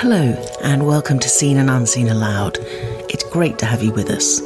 Hello, 0.00 0.32
and 0.62 0.86
welcome 0.86 1.18
to 1.18 1.28
Seen 1.28 1.58
and 1.58 1.68
Unseen 1.68 2.08
Aloud. 2.08 2.56
It's 3.10 3.22
great 3.24 3.58
to 3.58 3.66
have 3.66 3.82
you 3.82 3.92
with 3.92 4.08
us. 4.08 4.38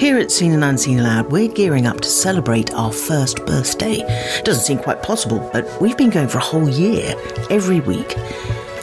Here 0.00 0.16
at 0.16 0.32
Seen 0.32 0.52
and 0.52 0.64
Unseen 0.64 1.00
Aloud, 1.00 1.30
we're 1.30 1.52
gearing 1.52 1.84
up 1.84 2.00
to 2.00 2.08
celebrate 2.08 2.72
our 2.72 2.90
first 2.90 3.44
birthday. 3.44 3.98
Doesn't 4.42 4.64
seem 4.64 4.78
quite 4.78 5.02
possible, 5.02 5.50
but 5.52 5.68
we've 5.82 5.98
been 5.98 6.08
going 6.08 6.28
for 6.28 6.38
a 6.38 6.40
whole 6.40 6.66
year, 6.66 7.14
every 7.50 7.80
week. 7.80 8.16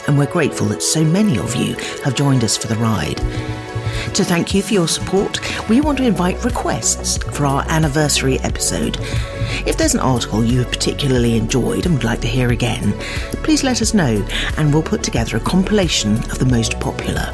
And 0.08 0.20
we're 0.20 0.32
grateful 0.32 0.68
that 0.68 0.84
so 0.84 1.04
many 1.04 1.40
of 1.40 1.56
you 1.56 1.74
have 2.04 2.14
joined 2.14 2.44
us 2.44 2.56
for 2.56 2.68
the 2.68 2.76
ride. 2.76 3.20
To 4.14 4.26
thank 4.26 4.54
you 4.54 4.62
for 4.62 4.74
your 4.74 4.88
support, 4.88 5.40
we 5.70 5.80
want 5.80 5.98
to 6.00 6.06
invite 6.06 6.44
requests 6.44 7.18
for 7.18 7.46
our 7.46 7.64
anniversary 7.70 8.40
episode. 8.40 8.98
If 9.66 9.78
there's 9.78 9.94
an 9.94 10.02
article 10.02 10.44
you 10.44 10.60
have 10.60 10.72
particularly 10.72 11.38
enjoyed 11.38 11.86
and 11.86 11.96
would 11.96 12.04
like 12.04 12.22
to 12.22 12.28
hear 12.28 12.52
again, 12.52 12.94
please 13.44 13.64
let 13.64 13.82
us 13.82 13.94
know 13.94 14.26
and 14.58 14.74
we'll 14.74 14.84
put 14.84 15.02
together 15.02 15.38
a 15.38 15.40
compilation 15.40 16.18
of 16.18 16.40
the 16.40 16.46
most 16.46 16.80
popular. 16.80 17.34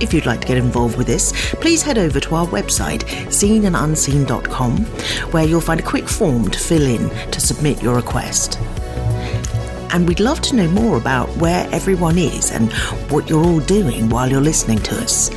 If 0.00 0.12
you'd 0.12 0.26
like 0.26 0.40
to 0.40 0.46
get 0.48 0.58
involved 0.58 0.98
with 0.98 1.06
this, 1.06 1.32
please 1.54 1.82
head 1.82 1.96
over 1.96 2.18
to 2.18 2.34
our 2.34 2.46
website, 2.48 3.04
seenandunseen.com, 3.28 4.76
where 5.30 5.44
you'll 5.44 5.60
find 5.60 5.80
a 5.80 5.84
quick 5.84 6.08
form 6.08 6.50
to 6.50 6.58
fill 6.58 6.82
in 6.82 7.08
to 7.30 7.40
submit 7.40 7.82
your 7.82 7.94
request. 7.94 8.58
And 9.92 10.08
we'd 10.08 10.20
love 10.20 10.40
to 10.42 10.56
know 10.56 10.68
more 10.68 10.96
about 10.96 11.28
where 11.36 11.68
everyone 11.70 12.16
is 12.16 12.50
and 12.50 12.72
what 13.10 13.28
you're 13.28 13.44
all 13.44 13.60
doing 13.60 14.08
while 14.08 14.30
you're 14.30 14.40
listening 14.40 14.78
to 14.80 14.94
us. 14.96 15.30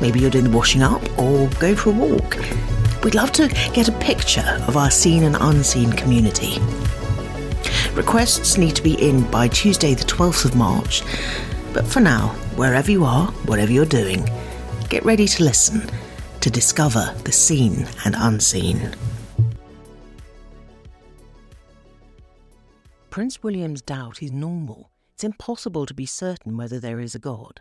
Maybe 0.00 0.20
you're 0.20 0.30
doing 0.30 0.44
the 0.44 0.56
washing 0.56 0.82
up 0.82 1.02
or 1.18 1.48
going 1.60 1.76
for 1.76 1.90
a 1.90 1.92
walk. 1.92 2.38
We'd 3.04 3.14
love 3.14 3.32
to 3.32 3.48
get 3.74 3.88
a 3.88 3.92
picture 3.92 4.62
of 4.66 4.76
our 4.76 4.90
seen 4.90 5.24
and 5.24 5.36
unseen 5.38 5.92
community. 5.92 6.58
Requests 7.94 8.56
need 8.56 8.76
to 8.76 8.82
be 8.82 8.94
in 8.94 9.28
by 9.30 9.48
Tuesday, 9.48 9.94
the 9.94 10.04
12th 10.04 10.46
of 10.46 10.56
March. 10.56 11.02
But 11.74 11.86
for 11.86 12.00
now, 12.00 12.28
wherever 12.56 12.90
you 12.90 13.04
are, 13.04 13.26
whatever 13.46 13.72
you're 13.72 13.84
doing, 13.84 14.28
get 14.88 15.04
ready 15.04 15.26
to 15.26 15.44
listen 15.44 15.82
to 16.40 16.50
discover 16.50 17.14
the 17.24 17.32
seen 17.32 17.86
and 18.04 18.14
unseen. 18.16 18.94
Prince 23.10 23.42
William's 23.42 23.82
doubt 23.82 24.22
is 24.22 24.30
normal. 24.30 24.92
It's 25.14 25.24
impossible 25.24 25.84
to 25.84 25.92
be 25.92 26.06
certain 26.06 26.56
whether 26.56 26.78
there 26.78 27.00
is 27.00 27.16
a 27.16 27.18
God. 27.18 27.60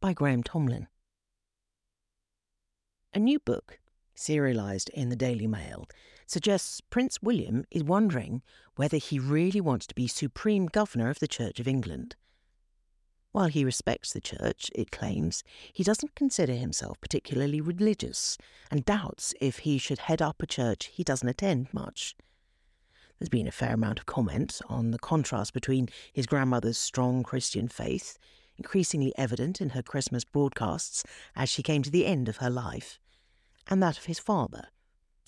By 0.00 0.14
Graham 0.14 0.42
Tomlin. 0.42 0.88
A 3.12 3.18
new 3.18 3.38
book, 3.38 3.80
serialised 4.16 4.88
in 4.88 5.10
the 5.10 5.16
Daily 5.16 5.46
Mail, 5.46 5.86
suggests 6.26 6.80
Prince 6.80 7.20
William 7.20 7.66
is 7.70 7.84
wondering 7.84 8.40
whether 8.76 8.96
he 8.96 9.18
really 9.18 9.60
wants 9.60 9.86
to 9.88 9.94
be 9.94 10.08
Supreme 10.08 10.64
Governor 10.68 11.10
of 11.10 11.18
the 11.18 11.28
Church 11.28 11.60
of 11.60 11.68
England. 11.68 12.16
While 13.32 13.48
he 13.48 13.66
respects 13.66 14.14
the 14.14 14.22
Church, 14.22 14.70
it 14.74 14.90
claims, 14.90 15.44
he 15.70 15.84
doesn't 15.84 16.14
consider 16.14 16.54
himself 16.54 16.98
particularly 17.02 17.60
religious 17.60 18.38
and 18.70 18.86
doubts 18.86 19.34
if 19.38 19.58
he 19.58 19.76
should 19.76 19.98
head 19.98 20.22
up 20.22 20.42
a 20.42 20.46
church 20.46 20.86
he 20.86 21.04
doesn't 21.04 21.28
attend 21.28 21.68
much. 21.74 22.16
There's 23.22 23.28
been 23.28 23.46
a 23.46 23.52
fair 23.52 23.74
amount 23.74 24.00
of 24.00 24.06
comment 24.06 24.60
on 24.68 24.90
the 24.90 24.98
contrast 24.98 25.54
between 25.54 25.88
his 26.12 26.26
grandmother's 26.26 26.76
strong 26.76 27.22
Christian 27.22 27.68
faith, 27.68 28.18
increasingly 28.58 29.16
evident 29.16 29.60
in 29.60 29.70
her 29.70 29.82
Christmas 29.82 30.24
broadcasts 30.24 31.04
as 31.36 31.48
she 31.48 31.62
came 31.62 31.84
to 31.84 31.90
the 31.90 32.04
end 32.04 32.28
of 32.28 32.38
her 32.38 32.50
life, 32.50 32.98
and 33.68 33.80
that 33.80 33.96
of 33.96 34.06
his 34.06 34.18
father, 34.18 34.66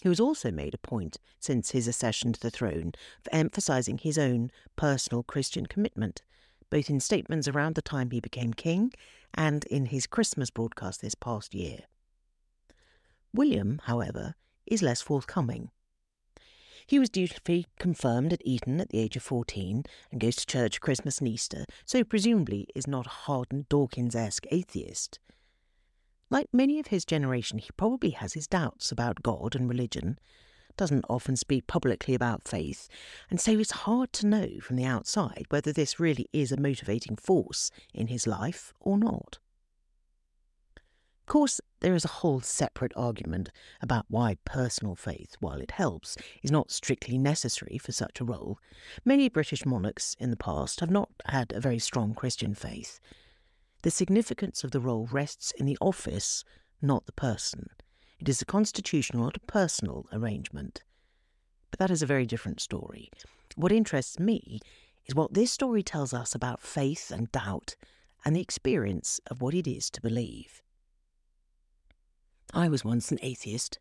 who 0.03 0.09
has 0.09 0.19
also 0.19 0.51
made 0.51 0.75
a 0.75 0.79
point 0.79 1.19
since 1.39 1.71
his 1.71 1.87
accession 1.87 2.33
to 2.33 2.41
the 2.41 2.51
throne 2.51 2.95
of 3.21 3.29
emphasising 3.31 3.99
his 3.99 4.19
own 4.19 4.51
personal 4.75 5.23
Christian 5.23 5.67
commitment, 5.67 6.21
both 6.71 6.91
in 6.91 6.99
statements 6.99 7.47
around 7.47 7.77
the 7.77 7.81
time 7.81 8.11
he 8.11 8.19
became 8.19 8.55
king 8.55 8.93
and 9.35 9.65
in 9.67 9.87
his 9.87 10.09
Christmas 10.09 10.51
broadcast 10.51 11.01
this 11.01 11.15
past 11.15 11.55
year. 11.55 11.83
William, 13.33 13.81
however, 13.85 14.35
is 14.67 14.83
less 14.83 15.01
forthcoming. 15.01 15.71
He 16.87 16.99
was 16.99 17.09
dutifully 17.09 17.67
confirmed 17.79 18.33
at 18.33 18.47
Eton 18.47 18.81
at 18.81 18.91
the 18.91 18.99
age 18.99 19.17
of 19.17 19.23
14 19.23 19.85
and 20.13 20.21
goes 20.21 20.37
to 20.37 20.47
church 20.47 20.81
Christmas 20.81 21.19
and 21.19 21.29
Easter, 21.29 21.65
so 21.85 22.05
presumably 22.05 22.69
is 22.75 22.87
not 22.87 23.07
a 23.07 23.11
hardened 23.11 23.69
Dawkins 23.69 24.15
esque 24.15 24.47
atheist. 24.51 25.19
Like 26.31 26.49
many 26.53 26.79
of 26.79 26.89
his 26.89 27.05
generation, 27.05 27.59
he 27.59 27.71
probably 27.77 28.11
has 28.11 28.35
his 28.35 28.47
doubts 28.47 28.93
about 28.93 29.23
God 29.23 29.55
and 29.55 29.69
religion, 29.69 30.19
doesn't 30.77 31.05
often 31.09 31.37
speak 31.37 31.67
publicly 31.67 32.15
about 32.15 32.49
faith, 32.49 32.89
and 33.31 33.41
so 33.41 33.53
it's 33.53 33.71
hard 33.71 34.13
to 34.15 34.27
know 34.27 34.59
from 34.61 34.77
the 34.77 34.85
outside 34.85 35.47
whether 35.49 35.73
this 35.73 36.01
really 36.01 36.27
is 36.33 36.51
a 36.51 36.61
motivating 36.61 37.17
force 37.17 37.71
in 37.95 38.09
his 38.09 38.27
life 38.27 38.75
or 38.81 38.99
not. 38.99 39.39
Of 40.77 41.27
course, 41.27 41.61
there 41.85 41.95
is 41.95 42.07
a 42.07 42.09
whole 42.09 42.41
separate 42.41 42.95
argument 42.97 43.51
about 43.83 44.07
why 44.09 44.39
personal 44.47 44.95
faith, 44.95 45.37
while 45.41 45.61
it 45.61 45.73
helps, 45.73 46.17
is 46.43 46.51
not 46.51 46.71
strictly 46.71 47.19
necessary 47.19 47.77
for 47.77 47.93
such 47.93 48.23
a 48.23 48.25
role. 48.25 48.59
Many 49.05 49.29
British 49.29 49.67
monarchs 49.67 50.17
in 50.19 50.31
the 50.31 50.37
past 50.39 50.81
have 50.81 50.91
not 50.91 51.11
had 51.27 51.53
a 51.53 51.61
very 51.61 51.79
strong 51.79 52.15
Christian 52.15 52.55
faith. 52.55 53.01
The 53.83 53.91
significance 53.91 54.65
of 54.65 54.71
the 54.71 54.81
role 54.81 55.11
rests 55.13 55.53
in 55.59 55.67
the 55.67 55.77
office, 55.79 56.43
not 56.81 57.05
the 57.05 57.13
person. 57.13 57.69
It 58.19 58.31
is 58.31 58.41
a 58.41 58.47
constitutional, 58.47 59.25
not 59.25 59.37
a 59.37 59.41
personal 59.41 60.07
arrangement. 60.11 60.83
But 61.71 61.81
that 61.81 61.91
is 61.91 62.01
a 62.01 62.07
very 62.07 62.25
different 62.25 62.63
story. 62.63 63.11
What 63.57 63.73
interests 63.73 64.19
me 64.19 64.59
is 65.05 65.15
what 65.15 65.35
this 65.35 65.53
story 65.53 65.83
tells 65.83 66.15
us 66.15 66.35
about 66.35 66.63
faith 66.63 67.11
and 67.11 67.31
doubt 67.31 67.77
and 68.25 68.35
the 68.35 68.41
experience 68.41 69.21
of 69.27 69.43
what 69.43 69.53
it 69.53 69.67
is 69.67 69.91
to 69.91 70.01
believe. 70.01 70.63
I 72.57 72.69
was 72.69 72.85
once 72.85 73.11
an 73.11 73.19
atheist, 73.21 73.81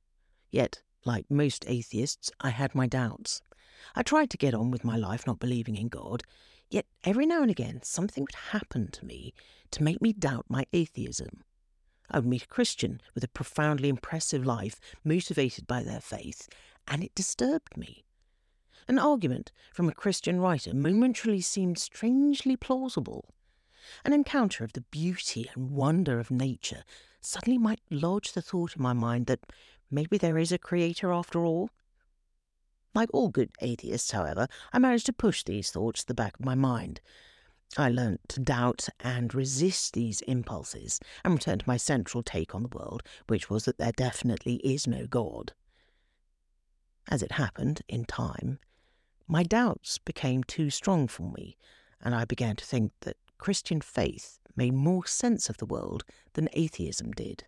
yet, 0.49 0.81
like 1.05 1.29
most 1.29 1.63
atheists, 1.67 2.31
I 2.41 2.49
had 2.49 2.73
my 2.73 2.87
doubts. 2.87 3.43
I 3.95 4.01
tried 4.01 4.31
to 4.31 4.37
get 4.37 4.55
on 4.55 4.71
with 4.71 4.83
my 4.83 4.97
life 4.97 5.27
not 5.27 5.37
believing 5.37 5.75
in 5.75 5.89
God, 5.89 6.23
yet 6.71 6.87
every 7.03 7.27
now 7.27 7.43
and 7.43 7.51
again 7.51 7.81
something 7.83 8.23
would 8.23 8.49
happen 8.51 8.89
to 8.93 9.05
me 9.05 9.35
to 9.69 9.83
make 9.83 10.01
me 10.01 10.11
doubt 10.11 10.45
my 10.49 10.65
atheism. 10.73 11.43
I 12.09 12.17
would 12.17 12.27
meet 12.27 12.45
a 12.45 12.47
Christian 12.47 12.99
with 13.13 13.23
a 13.23 13.27
profoundly 13.27 13.89
impressive 13.89 14.43
life, 14.43 14.79
motivated 15.03 15.67
by 15.67 15.83
their 15.83 16.01
faith, 16.01 16.49
and 16.87 17.03
it 17.03 17.13
disturbed 17.13 17.77
me. 17.77 18.03
An 18.87 18.97
argument 18.97 19.51
from 19.71 19.87
a 19.87 19.93
Christian 19.93 20.39
writer 20.39 20.73
momentarily 20.73 21.41
seemed 21.41 21.77
strangely 21.77 22.57
plausible. 22.57 23.35
An 24.03 24.13
encounter 24.13 24.63
of 24.63 24.73
the 24.73 24.81
beauty 24.81 25.47
and 25.53 25.69
wonder 25.69 26.19
of 26.19 26.31
nature 26.31 26.83
suddenly 27.25 27.57
might 27.57 27.81
lodge 27.89 28.33
the 28.33 28.41
thought 28.41 28.75
in 28.75 28.81
my 28.81 28.93
mind 28.93 29.25
that 29.27 29.39
maybe 29.89 30.17
there 30.17 30.37
is 30.37 30.51
a 30.51 30.57
creator 30.57 31.11
after 31.11 31.45
all. 31.45 31.69
Like 32.93 33.09
all 33.13 33.29
good 33.29 33.51
atheists, 33.61 34.11
however, 34.11 34.47
I 34.71 34.79
managed 34.79 35.07
to 35.07 35.13
push 35.13 35.43
these 35.43 35.71
thoughts 35.71 36.01
to 36.01 36.07
the 36.07 36.13
back 36.13 36.39
of 36.39 36.45
my 36.45 36.55
mind. 36.55 37.01
I 37.75 37.89
learnt 37.89 38.29
to 38.29 38.39
doubt 38.39 38.87
and 38.99 39.33
resist 39.33 39.93
these 39.93 40.21
impulses 40.21 40.99
and 41.23 41.33
return 41.33 41.59
to 41.59 41.67
my 41.67 41.77
central 41.77 42.21
take 42.21 42.53
on 42.53 42.63
the 42.63 42.77
world, 42.77 43.01
which 43.27 43.49
was 43.49 43.65
that 43.65 43.79
there 43.79 43.91
definitely 43.91 44.55
is 44.57 44.85
no 44.85 45.07
God. 45.07 45.53
As 47.09 47.23
it 47.23 47.33
happened, 47.33 47.81
in 47.87 48.05
time, 48.05 48.59
my 49.27 49.43
doubts 49.43 49.97
became 49.97 50.43
too 50.43 50.69
strong 50.69 51.07
for 51.07 51.31
me, 51.31 51.57
and 51.99 52.13
I 52.13 52.25
began 52.25 52.55
to 52.57 52.65
think 52.65 52.91
that 53.01 53.17
Christian 53.39 53.81
faith 53.81 54.39
made 54.55 54.73
more 54.73 55.05
sense 55.05 55.49
of 55.49 55.57
the 55.57 55.65
world 55.65 56.03
than 56.33 56.49
atheism 56.53 57.11
did. 57.11 57.45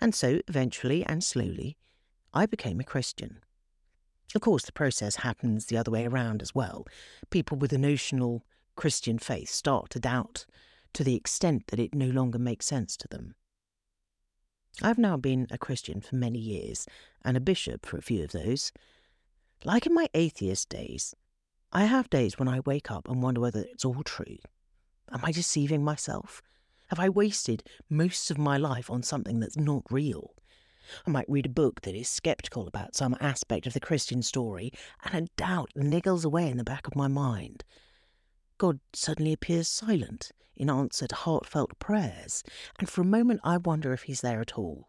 And 0.00 0.14
so, 0.14 0.40
eventually 0.48 1.04
and 1.04 1.24
slowly, 1.24 1.76
I 2.32 2.46
became 2.46 2.80
a 2.80 2.84
Christian. 2.84 3.40
Of 4.34 4.42
course, 4.42 4.64
the 4.64 4.72
process 4.72 5.16
happens 5.16 5.66
the 5.66 5.76
other 5.76 5.90
way 5.90 6.06
around 6.06 6.42
as 6.42 6.54
well. 6.54 6.86
People 7.30 7.56
with 7.56 7.72
a 7.72 7.78
notional 7.78 8.44
Christian 8.76 9.18
faith 9.18 9.48
start 9.48 9.90
to 9.90 9.98
doubt 9.98 10.46
to 10.92 11.02
the 11.02 11.16
extent 11.16 11.68
that 11.68 11.80
it 11.80 11.94
no 11.94 12.06
longer 12.06 12.38
makes 12.38 12.66
sense 12.66 12.96
to 12.98 13.08
them. 13.08 13.34
I've 14.82 14.98
now 14.98 15.16
been 15.16 15.46
a 15.50 15.58
Christian 15.58 16.00
for 16.00 16.14
many 16.14 16.38
years 16.38 16.86
and 17.24 17.36
a 17.36 17.40
bishop 17.40 17.84
for 17.84 17.98
a 17.98 18.02
few 18.02 18.22
of 18.22 18.32
those. 18.32 18.70
Like 19.64 19.86
in 19.86 19.94
my 19.94 20.08
atheist 20.14 20.68
days, 20.68 21.14
I 21.72 21.84
have 21.86 22.08
days 22.10 22.38
when 22.38 22.48
I 22.48 22.60
wake 22.60 22.90
up 22.90 23.08
and 23.08 23.22
wonder 23.22 23.40
whether 23.40 23.60
it's 23.60 23.84
all 23.84 24.02
true. 24.04 24.38
Am 25.12 25.20
I 25.22 25.32
deceiving 25.32 25.82
myself? 25.82 26.42
Have 26.88 26.98
I 26.98 27.08
wasted 27.08 27.62
most 27.88 28.30
of 28.30 28.38
my 28.38 28.56
life 28.56 28.90
on 28.90 29.02
something 29.02 29.40
that's 29.40 29.56
not 29.56 29.82
real? 29.90 30.34
I 31.06 31.10
might 31.10 31.28
read 31.28 31.46
a 31.46 31.50
book 31.50 31.82
that 31.82 31.94
is 31.94 32.08
sceptical 32.08 32.66
about 32.66 32.96
some 32.96 33.16
aspect 33.20 33.66
of 33.66 33.74
the 33.74 33.80
Christian 33.80 34.22
story, 34.22 34.72
and 35.04 35.14
a 35.26 35.30
doubt 35.36 35.70
niggles 35.76 36.24
away 36.24 36.48
in 36.48 36.56
the 36.56 36.64
back 36.64 36.86
of 36.86 36.96
my 36.96 37.08
mind. 37.08 37.64
God 38.56 38.80
suddenly 38.92 39.32
appears 39.32 39.68
silent 39.68 40.32
in 40.56 40.70
answer 40.70 41.06
to 41.06 41.14
heartfelt 41.14 41.78
prayers, 41.78 42.42
and 42.78 42.88
for 42.88 43.02
a 43.02 43.06
moment 43.06 43.40
I 43.44 43.58
wonder 43.58 43.92
if 43.92 44.04
he's 44.04 44.22
there 44.22 44.40
at 44.40 44.58
all. 44.58 44.88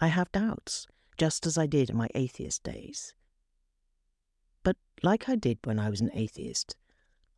I 0.00 0.08
have 0.08 0.30
doubts, 0.32 0.86
just 1.16 1.46
as 1.46 1.56
I 1.56 1.66
did 1.66 1.90
in 1.90 1.96
my 1.96 2.08
atheist 2.14 2.62
days. 2.62 3.14
But 4.62 4.76
like 5.02 5.28
I 5.28 5.36
did 5.36 5.58
when 5.64 5.78
I 5.78 5.90
was 5.90 6.00
an 6.00 6.10
atheist, 6.14 6.76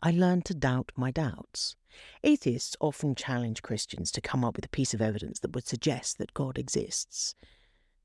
I 0.00 0.10
learned 0.10 0.44
to 0.46 0.54
doubt 0.54 0.92
my 0.94 1.10
doubts. 1.10 1.74
Atheists 2.22 2.76
often 2.80 3.14
challenge 3.14 3.62
Christians 3.62 4.10
to 4.12 4.20
come 4.20 4.44
up 4.44 4.56
with 4.56 4.66
a 4.66 4.70
piece 4.70 4.92
of 4.92 5.00
evidence 5.00 5.40
that 5.40 5.54
would 5.54 5.66
suggest 5.66 6.18
that 6.18 6.34
God 6.34 6.58
exists. 6.58 7.34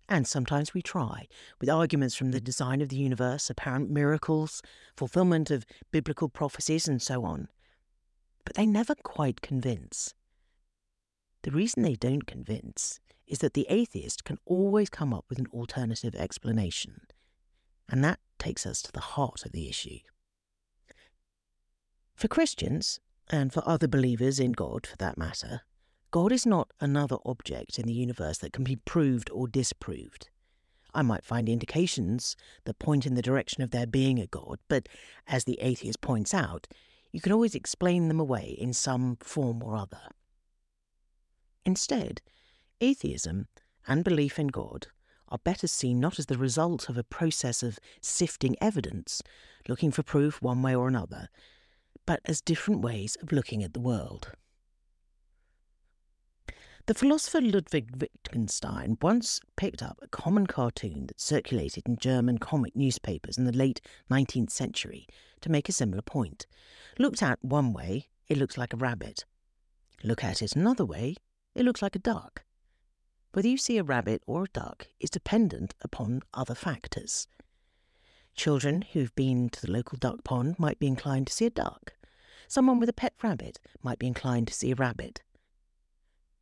And 0.07 0.27
sometimes 0.27 0.73
we 0.73 0.81
try, 0.81 1.27
with 1.59 1.69
arguments 1.69 2.15
from 2.15 2.31
the 2.31 2.41
design 2.41 2.81
of 2.81 2.89
the 2.89 2.97
universe, 2.97 3.49
apparent 3.49 3.89
miracles, 3.89 4.61
fulfillment 4.95 5.51
of 5.51 5.65
biblical 5.91 6.29
prophecies, 6.29 6.87
and 6.87 7.01
so 7.01 7.23
on. 7.23 7.47
But 8.45 8.55
they 8.55 8.65
never 8.65 8.95
quite 8.95 9.41
convince. 9.41 10.13
The 11.43 11.51
reason 11.51 11.83
they 11.83 11.95
don't 11.95 12.27
convince 12.27 12.99
is 13.25 13.39
that 13.39 13.53
the 13.53 13.67
atheist 13.69 14.23
can 14.23 14.37
always 14.45 14.89
come 14.89 15.13
up 15.13 15.25
with 15.29 15.39
an 15.39 15.47
alternative 15.53 16.15
explanation. 16.15 17.01
And 17.87 18.03
that 18.03 18.19
takes 18.37 18.65
us 18.65 18.81
to 18.83 18.91
the 18.91 18.99
heart 18.99 19.45
of 19.45 19.51
the 19.51 19.69
issue. 19.69 19.99
For 22.21 22.27
Christians, 22.27 22.99
and 23.31 23.51
for 23.51 23.67
other 23.67 23.87
believers 23.87 24.39
in 24.39 24.51
God 24.51 24.85
for 24.85 24.95
that 24.97 25.17
matter, 25.17 25.61
God 26.11 26.31
is 26.31 26.45
not 26.45 26.69
another 26.79 27.17
object 27.25 27.79
in 27.79 27.87
the 27.87 27.95
universe 27.95 28.37
that 28.37 28.53
can 28.53 28.63
be 28.63 28.75
proved 28.75 29.31
or 29.31 29.47
disproved. 29.47 30.29
I 30.93 31.01
might 31.01 31.25
find 31.25 31.49
indications 31.49 32.35
that 32.65 32.77
point 32.77 33.07
in 33.07 33.15
the 33.15 33.23
direction 33.23 33.63
of 33.63 33.71
there 33.71 33.87
being 33.87 34.19
a 34.19 34.27
God, 34.27 34.59
but 34.67 34.87
as 35.25 35.45
the 35.45 35.59
atheist 35.61 36.01
points 36.01 36.31
out, 36.31 36.67
you 37.11 37.21
can 37.21 37.31
always 37.31 37.55
explain 37.55 38.07
them 38.07 38.19
away 38.19 38.55
in 38.55 38.71
some 38.71 39.17
form 39.21 39.63
or 39.63 39.75
other. 39.75 40.11
Instead, 41.65 42.21
atheism 42.81 43.47
and 43.87 44.03
belief 44.03 44.37
in 44.37 44.49
God 44.49 44.85
are 45.29 45.39
better 45.39 45.65
seen 45.65 45.99
not 45.99 46.19
as 46.19 46.27
the 46.27 46.37
result 46.37 46.87
of 46.87 46.99
a 46.99 47.03
process 47.03 47.63
of 47.63 47.79
sifting 47.99 48.55
evidence, 48.61 49.23
looking 49.67 49.89
for 49.89 50.03
proof 50.03 50.39
one 50.39 50.61
way 50.61 50.75
or 50.75 50.87
another, 50.87 51.27
but 52.11 52.19
as 52.25 52.41
different 52.41 52.81
ways 52.81 53.15
of 53.21 53.31
looking 53.31 53.63
at 53.63 53.73
the 53.73 53.79
world. 53.79 54.33
The 56.87 56.93
philosopher 56.93 57.39
Ludwig 57.39 58.01
Wittgenstein 58.01 58.97
once 59.01 59.39
picked 59.55 59.81
up 59.81 59.97
a 60.01 60.09
common 60.09 60.45
cartoon 60.45 61.07
that 61.07 61.21
circulated 61.21 61.87
in 61.87 61.95
German 61.95 62.37
comic 62.37 62.75
newspapers 62.75 63.37
in 63.37 63.45
the 63.45 63.53
late 63.53 63.79
19th 64.11 64.49
century 64.49 65.07
to 65.39 65.49
make 65.49 65.69
a 65.69 65.71
similar 65.71 66.01
point. 66.01 66.47
Looked 66.99 67.23
at 67.23 67.41
one 67.45 67.71
way, 67.71 68.09
it 68.27 68.35
looks 68.35 68.57
like 68.57 68.73
a 68.73 68.77
rabbit. 68.77 69.23
Look 70.03 70.21
at 70.21 70.41
it 70.41 70.53
another 70.53 70.83
way, 70.83 71.15
it 71.55 71.63
looks 71.63 71.81
like 71.81 71.95
a 71.95 71.99
duck. 71.99 72.43
Whether 73.31 73.47
you 73.47 73.57
see 73.57 73.77
a 73.77 73.83
rabbit 73.83 74.21
or 74.27 74.43
a 74.43 74.49
duck 74.49 74.87
is 74.99 75.09
dependent 75.09 75.75
upon 75.81 76.23
other 76.33 76.55
factors. 76.55 77.29
Children 78.35 78.81
who've 78.91 79.15
been 79.15 79.49
to 79.51 79.61
the 79.61 79.71
local 79.71 79.97
duck 79.97 80.25
pond 80.25 80.59
might 80.59 80.77
be 80.77 80.87
inclined 80.87 81.27
to 81.27 81.33
see 81.33 81.45
a 81.45 81.49
duck. 81.49 81.93
Someone 82.51 82.81
with 82.81 82.89
a 82.89 82.93
pet 83.01 83.13
rabbit 83.23 83.61
might 83.81 83.97
be 83.97 84.07
inclined 84.07 84.49
to 84.49 84.53
see 84.53 84.71
a 84.71 84.75
rabbit. 84.75 85.21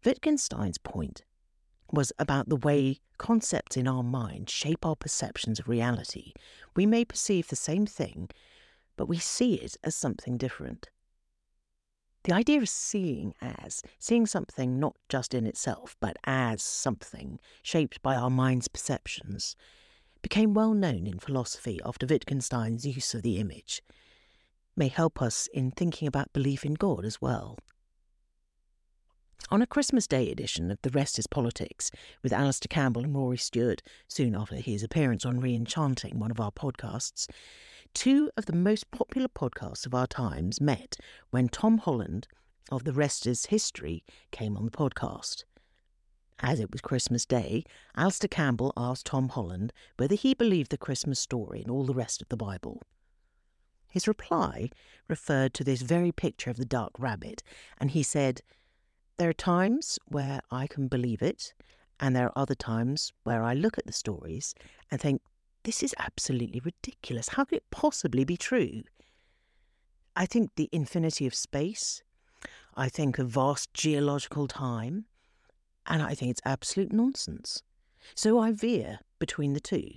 Wittgenstein's 0.03 0.79
point 0.79 1.23
was 1.94 2.11
about 2.17 2.50
the 2.50 2.56
way 2.56 2.97
concepts 3.19 3.77
in 3.77 3.88
our 3.88 4.01
mind 4.01 4.50
shape 4.50 4.88
our 4.88 4.95
perceptions 4.95 5.59
of 5.59 5.69
reality. 5.69 6.33
We 6.75 6.88
may 6.88 7.06
perceive 7.06 7.50
the 7.50 7.56
same 7.56 7.85
thing, 7.85 8.27
but 8.97 9.07
we 9.07 9.19
see 9.19 9.53
it 9.61 9.77
as 9.83 9.94
something 9.94 10.35
different. 10.35 10.89
The 12.23 12.33
idea 12.33 12.57
of 12.57 12.69
seeing 12.69 13.35
as, 13.39 13.83
seeing 14.00 14.25
something 14.25 14.79
not 14.79 14.95
just 15.09 15.35
in 15.35 15.45
itself, 15.45 15.95
but 16.00 16.17
as 16.23 16.63
something 16.63 17.39
shaped 17.61 18.01
by 18.01 18.15
our 18.15 18.31
mind's 18.31 18.67
perceptions, 18.67 19.56
became 20.23 20.56
well 20.56 20.73
known 20.73 21.06
in 21.06 21.19
philosophy 21.19 21.79
after 21.85 22.07
Wittgenstein's 22.07 22.83
use 22.83 23.13
of 23.13 23.21
the 23.21 23.38
image, 23.38 23.83
may 24.80 24.88
help 24.88 25.22
us 25.22 25.48
in 25.54 25.72
thinking 25.72 26.08
about 26.08 26.31
belief 26.31 26.64
in 26.66 26.74
God 26.74 27.04
as 27.04 27.22
well. 27.22 27.58
On 29.52 29.62
a 29.62 29.68
Christmas 29.68 30.08
Day 30.08 30.31
edition 30.31 30.72
of 30.72 30.81
The 30.84 30.90
Rest 30.90 31.20
is 31.20 31.28
Politics 31.28 31.92
with 32.24 32.31
Alastair 32.31 32.68
Campbell 32.70 33.04
and 33.04 33.14
Rory 33.14 33.38
Stewart, 33.38 33.81
soon 34.08 34.36
after 34.36 34.56
his 34.56 34.81
appearance 34.81 35.26
on 35.26 35.42
Reenchanting, 35.42 36.16
one 36.16 36.31
of 36.31 36.40
our 36.40 36.52
podcasts, 36.52 37.28
two 37.94 38.31
of 38.38 38.46
the 38.46 38.56
most 38.56 38.90
popular 38.92 39.28
podcasts 39.28 39.86
of 39.86 39.94
our 39.94 40.08
times 40.08 40.62
met 40.62 40.96
when 41.31 41.50
Tom 41.50 41.80
Holland 41.80 42.28
of 42.72 42.86
The 42.86 42.94
Rest 42.94 43.28
is 43.28 43.48
History 43.48 44.06
came 44.31 44.56
on 44.56 44.64
the 44.64 44.72
podcast. 44.72 45.44
As 46.40 46.62
it 46.62 46.72
was 46.72 46.80
Christmas 46.80 47.26
Day, 47.26 47.66
Alastair 47.98 48.30
Campbell 48.30 48.72
asked 48.78 49.08
Tom 49.08 49.28
Holland 49.28 49.74
whether 49.98 50.16
he 50.16 50.34
believed 50.34 50.72
the 50.72 50.78
Christmas 50.78 51.20
story 51.20 51.62
and 51.62 51.70
all 51.70 51.86
the 51.86 51.94
rest 51.94 52.22
of 52.22 52.30
the 52.30 52.38
Bible. 52.38 52.81
His 53.89 54.07
reply 54.07 54.69
referred 55.07 55.53
to 55.56 55.63
this 55.63 55.81
very 55.81 56.12
picture 56.12 56.50
of 56.50 56.57
the 56.57 56.65
duck 56.65 56.91
rabbit, 56.97 57.44
and 57.80 57.91
he 57.91 58.03
said, 58.03 58.41
there 59.18 59.30
are 59.30 59.33
times 59.33 60.00
where 60.07 60.41
I 60.51 60.68
can 60.68 60.88
believe 60.88 61.21
it, 61.21 61.53
and 62.00 62.15
there 62.15 62.27
are 62.27 62.38
other 62.38 62.56
times 62.56 63.12
where 63.24 63.44
I 63.44 63.53
look 63.53 63.77
at 63.77 63.86
the 63.86 63.91
stories 63.91 64.56
and 64.89 65.01
think, 65.01 65.21
this 65.63 65.83
is 65.83 65.94
absolutely 66.00 66.62
ridiculous. 66.63 67.30
How 67.30 67.44
could 67.44 67.57
it 67.57 67.71
possibly 67.71 68.24
be 68.24 68.38
true? 68.38 68.83
I 70.15 70.25
think 70.25 70.51
the 70.56 70.69
infinity 70.71 71.27
of 71.27 71.35
space, 71.35 72.01
I 72.75 72.88
think 72.88 73.19
of 73.19 73.27
vast 73.27 73.74
geological 73.74 74.47
time, 74.47 75.06
and 75.85 76.01
I 76.01 76.13
think 76.13 76.31
it's 76.31 76.42
absolute 76.45 76.94
nonsense. 76.94 77.63
So 78.15 78.39
I 78.39 78.51
veer 78.51 79.00
between 79.19 79.53
the 79.53 79.59
two. 79.59 79.92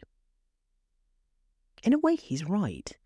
In 1.84 1.92
a 1.92 1.98
way, 1.98 2.16
he's 2.16 2.44
right. 2.44 2.96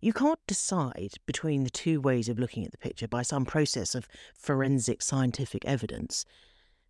You 0.00 0.14
can't 0.14 0.40
decide 0.46 1.14
between 1.26 1.64
the 1.64 1.70
two 1.70 2.00
ways 2.00 2.28
of 2.28 2.38
looking 2.38 2.64
at 2.64 2.70
the 2.70 2.78
picture 2.78 3.06
by 3.06 3.22
some 3.22 3.44
process 3.44 3.94
of 3.94 4.08
forensic 4.34 5.02
scientific 5.02 5.64
evidence. 5.66 6.24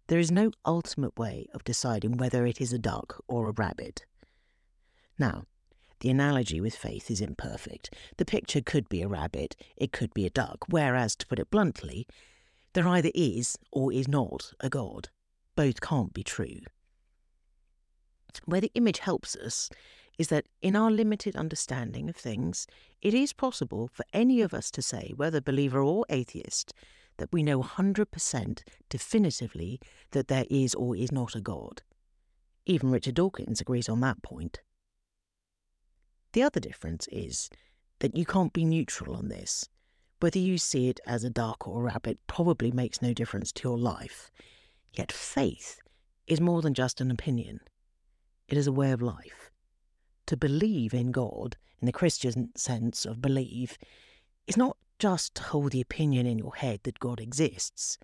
There 0.07 0.21
is 0.21 0.31
no 0.31 0.53
ultimate 0.65 1.19
way 1.19 1.49
of 1.53 1.65
deciding 1.65 2.17
whether 2.17 2.47
it 2.47 2.61
is 2.61 2.73
a 2.73 2.79
duck 2.79 3.23
or 3.27 3.49
a 3.49 3.53
rabbit. 3.53 4.05
Now, 5.19 5.45
the 6.01 6.11
analogy 6.11 6.61
with 6.61 6.75
faith 6.75 7.11
is 7.11 7.21
imperfect. 7.21 7.95
The 8.17 8.25
picture 8.25 8.61
could 8.61 8.89
be 8.89 9.03
a 9.03 9.09
rabbit, 9.09 9.57
it 9.77 9.93
could 9.93 10.15
be 10.15 10.25
a 10.25 10.31
duck, 10.31 10.65
whereas, 10.69 11.17
to 11.17 11.27
put 11.27 11.39
it 11.39 11.51
bluntly, 11.51 12.07
there 12.73 12.89
either 12.89 13.11
is 13.15 13.59
or 13.73 13.93
is 13.93 14.09
not 14.09 14.53
a 14.61 14.69
God. 14.69 15.09
Both 15.57 15.81
can't 15.81 16.15
be 16.15 16.23
true. 16.23 16.61
Where 18.45 18.61
the 18.61 18.71
image 18.75 19.01
helps 19.01 19.35
us 19.37 19.69
is 20.21 20.29
that 20.29 20.45
in 20.61 20.77
our 20.77 20.91
limited 20.91 21.35
understanding 21.35 22.11
of 22.11 22.15
things, 22.15 22.67
it 23.01 23.15
is 23.15 23.33
possible 23.33 23.89
for 23.91 24.05
any 24.13 24.43
of 24.43 24.53
us 24.53 24.71
to 24.71 24.83
say, 24.83 25.15
whether 25.17 25.41
believer 25.41 25.81
or 25.81 26.05
atheist, 26.11 26.75
that 27.17 27.33
we 27.33 27.43
know 27.43 27.63
100% 27.63 28.63
definitively 28.91 29.81
that 30.11 30.29
there 30.29 30.45
is 30.51 30.75
or 30.75 30.95
is 30.95 31.11
not 31.11 31.35
a 31.35 31.41
God. 31.41 31.81
Even 32.67 32.91
Richard 32.91 33.15
Dawkins 33.15 33.63
agrees 33.63 33.89
on 33.89 34.01
that 34.01 34.23
point. 34.23 34.61
The 36.35 36.43
other 36.43 36.61
difference 36.61 37.09
is 37.11 37.49
that 38.01 38.15
you 38.15 38.27
can't 38.27 38.53
be 38.53 38.67
neutral 38.67 39.17
on 39.17 39.29
this. 39.29 39.71
Whether 40.21 40.39
you 40.39 40.59
see 40.59 40.91
it 40.91 41.01
as 41.07 41.25
a 41.25 41.31
duck 41.31 41.67
or 41.67 41.81
a 41.81 41.85
rabbit 41.85 42.19
probably 42.27 42.71
makes 42.71 43.01
no 43.01 43.15
difference 43.15 43.53
to 43.53 43.71
your 43.71 43.79
life. 43.79 44.31
Yet 44.93 45.13
faith 45.13 45.81
is 46.27 46.43
more 46.43 46.61
than 46.61 46.75
just 46.75 47.01
an 47.01 47.11
opinion, 47.11 47.61
it 48.49 48.59
is 48.59 48.67
a 48.67 48.73
way 48.73 48.91
of 48.91 49.01
life 49.01 49.51
to 50.31 50.37
believe 50.37 50.95
in 50.95 51.11
God, 51.11 51.57
in 51.81 51.87
the 51.87 51.93
Christian 51.93 52.53
sense 52.57 53.05
of 53.05 53.21
believe, 53.21 53.77
is 54.47 54.57
not 54.57 54.77
just 55.01 55.35
to 55.35 55.43
hold 55.43 55.73
the 55.73 55.81
opinion 55.81 56.25
in 56.25 56.39
your 56.39 56.55
head 56.55 56.79
that 56.85 57.01
God 57.01 57.19
exists, 57.19 57.99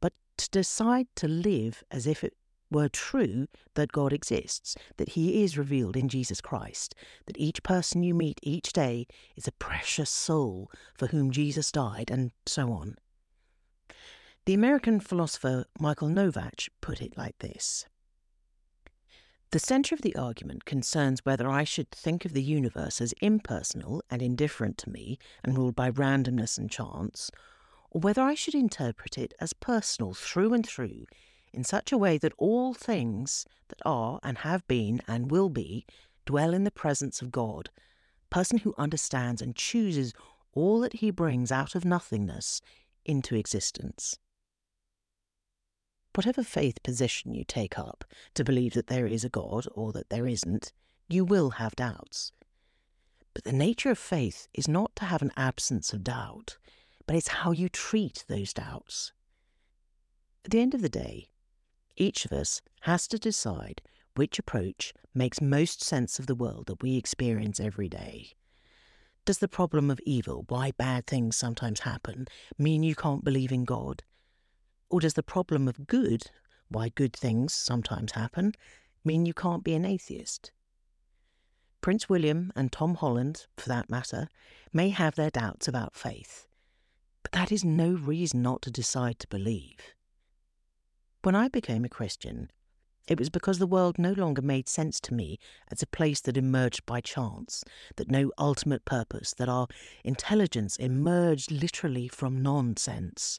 but 0.00 0.12
to 0.36 0.48
decide 0.50 1.08
to 1.16 1.26
live 1.26 1.82
as 1.90 2.06
if 2.06 2.22
it 2.22 2.34
were 2.70 2.88
true 2.88 3.48
that 3.74 3.90
God 3.90 4.12
exists, 4.12 4.76
that 4.96 5.08
He 5.08 5.42
is 5.42 5.58
revealed 5.58 5.96
in 5.96 6.08
Jesus 6.08 6.40
Christ, 6.40 6.94
that 7.26 7.36
each 7.36 7.64
person 7.64 8.04
you 8.04 8.14
meet 8.14 8.38
each 8.44 8.72
day 8.72 9.08
is 9.34 9.48
a 9.48 9.52
precious 9.52 10.08
soul 10.08 10.70
for 10.96 11.08
whom 11.08 11.32
Jesus 11.32 11.72
died, 11.72 12.12
and 12.12 12.30
so 12.46 12.70
on. 12.70 12.94
The 14.44 14.54
American 14.54 15.00
philosopher 15.00 15.64
Michael 15.80 16.10
Novak 16.10 16.68
put 16.80 17.02
it 17.02 17.18
like 17.18 17.36
this 17.40 17.86
the 19.52 19.58
centre 19.58 19.94
of 19.94 20.02
the 20.02 20.16
argument 20.16 20.64
concerns 20.64 21.24
whether 21.24 21.48
I 21.48 21.64
should 21.64 21.90
think 21.90 22.24
of 22.24 22.32
the 22.32 22.42
universe 22.42 23.00
as 23.00 23.14
impersonal 23.20 24.02
and 24.10 24.20
indifferent 24.20 24.76
to 24.78 24.90
me 24.90 25.18
and 25.44 25.56
ruled 25.56 25.76
by 25.76 25.90
randomness 25.90 26.58
and 26.58 26.70
chance, 26.70 27.30
or 27.90 28.00
whether 28.00 28.22
I 28.22 28.34
should 28.34 28.54
interpret 28.54 29.16
it 29.16 29.34
as 29.40 29.52
personal 29.52 30.14
through 30.14 30.52
and 30.52 30.66
through 30.66 31.06
in 31.52 31.64
such 31.64 31.92
a 31.92 31.98
way 31.98 32.18
that 32.18 32.34
all 32.36 32.74
things 32.74 33.46
that 33.68 33.80
are 33.84 34.20
and 34.22 34.38
have 34.38 34.66
been 34.66 35.00
and 35.08 35.30
will 35.30 35.48
be 35.48 35.86
dwell 36.26 36.52
in 36.52 36.64
the 36.64 36.70
presence 36.70 37.22
of 37.22 37.30
God, 37.32 37.70
person 38.30 38.58
who 38.58 38.74
understands 38.76 39.40
and 39.40 39.54
chooses 39.54 40.12
all 40.52 40.80
that 40.80 40.94
he 40.94 41.10
brings 41.10 41.52
out 41.52 41.74
of 41.74 41.84
nothingness 41.84 42.60
into 43.04 43.36
existence. 43.36 44.18
Whatever 46.16 46.42
faith 46.42 46.82
position 46.82 47.34
you 47.34 47.44
take 47.44 47.78
up 47.78 48.02
to 48.32 48.42
believe 48.42 48.72
that 48.72 48.86
there 48.86 49.06
is 49.06 49.22
a 49.22 49.28
God 49.28 49.66
or 49.74 49.92
that 49.92 50.08
there 50.08 50.26
isn't, 50.26 50.72
you 51.10 51.26
will 51.26 51.50
have 51.50 51.76
doubts. 51.76 52.32
But 53.34 53.44
the 53.44 53.52
nature 53.52 53.90
of 53.90 53.98
faith 53.98 54.48
is 54.54 54.66
not 54.66 54.96
to 54.96 55.04
have 55.04 55.20
an 55.20 55.30
absence 55.36 55.92
of 55.92 56.02
doubt, 56.02 56.56
but 57.06 57.16
it's 57.16 57.28
how 57.28 57.50
you 57.50 57.68
treat 57.68 58.24
those 58.28 58.54
doubts. 58.54 59.12
At 60.42 60.52
the 60.52 60.60
end 60.60 60.72
of 60.72 60.80
the 60.80 60.88
day, 60.88 61.28
each 61.98 62.24
of 62.24 62.32
us 62.32 62.62
has 62.80 63.06
to 63.08 63.18
decide 63.18 63.82
which 64.14 64.38
approach 64.38 64.94
makes 65.12 65.42
most 65.42 65.84
sense 65.84 66.18
of 66.18 66.26
the 66.26 66.34
world 66.34 66.64
that 66.68 66.82
we 66.82 66.96
experience 66.96 67.60
every 67.60 67.90
day. 67.90 68.30
Does 69.26 69.36
the 69.36 69.48
problem 69.48 69.90
of 69.90 70.00
evil, 70.06 70.46
why 70.48 70.70
bad 70.70 71.06
things 71.06 71.36
sometimes 71.36 71.80
happen, 71.80 72.26
mean 72.56 72.82
you 72.82 72.94
can't 72.94 73.22
believe 73.22 73.52
in 73.52 73.66
God? 73.66 74.02
Or 74.88 75.00
does 75.00 75.14
the 75.14 75.22
problem 75.22 75.68
of 75.68 75.86
good, 75.86 76.30
why 76.68 76.90
good 76.90 77.12
things 77.12 77.52
sometimes 77.52 78.12
happen, 78.12 78.52
mean 79.04 79.26
you 79.26 79.34
can't 79.34 79.64
be 79.64 79.74
an 79.74 79.84
atheist? 79.84 80.52
Prince 81.80 82.08
William 82.08 82.52
and 82.56 82.72
Tom 82.72 82.96
Holland, 82.96 83.46
for 83.56 83.68
that 83.68 83.90
matter, 83.90 84.28
may 84.72 84.88
have 84.90 85.14
their 85.14 85.30
doubts 85.30 85.68
about 85.68 85.94
faith, 85.94 86.46
but 87.22 87.32
that 87.32 87.52
is 87.52 87.64
no 87.64 87.90
reason 87.90 88.42
not 88.42 88.62
to 88.62 88.70
decide 88.70 89.18
to 89.20 89.28
believe. 89.28 89.94
When 91.22 91.34
I 91.34 91.48
became 91.48 91.84
a 91.84 91.88
Christian, 91.88 92.50
it 93.08 93.18
was 93.18 93.30
because 93.30 93.58
the 93.58 93.66
world 93.68 93.98
no 93.98 94.12
longer 94.12 94.42
made 94.42 94.68
sense 94.68 95.00
to 95.02 95.14
me 95.14 95.38
as 95.70 95.80
a 95.80 95.86
place 95.86 96.20
that 96.22 96.36
emerged 96.36 96.84
by 96.86 97.00
chance, 97.00 97.62
that 97.96 98.10
no 98.10 98.32
ultimate 98.36 98.84
purpose, 98.84 99.32
that 99.34 99.48
our 99.48 99.68
intelligence 100.04 100.76
emerged 100.76 101.52
literally 101.52 102.08
from 102.08 102.42
nonsense. 102.42 103.38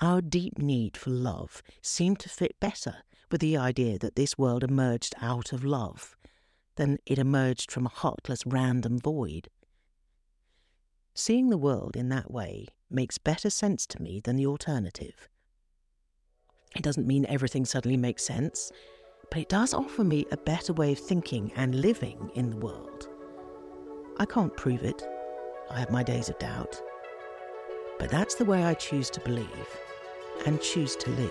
Our 0.00 0.20
deep 0.20 0.58
need 0.58 0.96
for 0.96 1.10
love 1.10 1.62
seemed 1.80 2.18
to 2.20 2.28
fit 2.28 2.58
better 2.58 2.96
with 3.30 3.40
the 3.40 3.56
idea 3.56 3.98
that 3.98 4.16
this 4.16 4.36
world 4.36 4.64
emerged 4.64 5.14
out 5.20 5.52
of 5.52 5.64
love 5.64 6.16
than 6.76 6.98
it 7.06 7.18
emerged 7.18 7.70
from 7.70 7.86
a 7.86 7.90
heartless 7.90 8.44
random 8.46 8.98
void. 8.98 9.48
Seeing 11.14 11.50
the 11.50 11.58
world 11.58 11.94
in 11.96 12.08
that 12.08 12.30
way 12.30 12.66
makes 12.90 13.18
better 13.18 13.50
sense 13.50 13.86
to 13.86 14.02
me 14.02 14.20
than 14.20 14.36
the 14.36 14.46
alternative. 14.46 15.28
It 16.74 16.82
doesn't 16.82 17.06
mean 17.06 17.26
everything 17.26 17.64
suddenly 17.64 17.96
makes 17.96 18.24
sense, 18.24 18.72
but 19.30 19.40
it 19.40 19.48
does 19.48 19.74
offer 19.74 20.04
me 20.04 20.26
a 20.30 20.36
better 20.36 20.72
way 20.72 20.92
of 20.92 20.98
thinking 20.98 21.52
and 21.54 21.74
living 21.74 22.30
in 22.34 22.50
the 22.50 22.56
world. 22.56 23.08
I 24.18 24.24
can't 24.24 24.56
prove 24.56 24.82
it. 24.82 25.06
I 25.70 25.80
have 25.80 25.90
my 25.90 26.02
days 26.02 26.28
of 26.28 26.38
doubt. 26.38 26.80
But 27.98 28.10
that's 28.10 28.34
the 28.34 28.44
way 28.44 28.64
I 28.64 28.74
choose 28.74 29.10
to 29.10 29.20
believe 29.20 29.48
and 30.46 30.60
choose 30.60 30.96
to 30.96 31.10
live. 31.10 31.30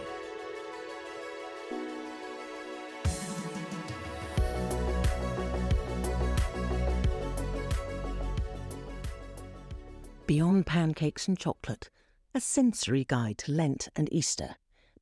Beyond 10.27 10.65
Pancakes 10.65 11.27
and 11.27 11.37
Chocolate, 11.37 11.89
a 12.33 12.39
sensory 12.39 13.03
guide 13.03 13.37
to 13.39 13.51
Lent 13.51 13.89
and 13.97 14.07
Easter 14.13 14.55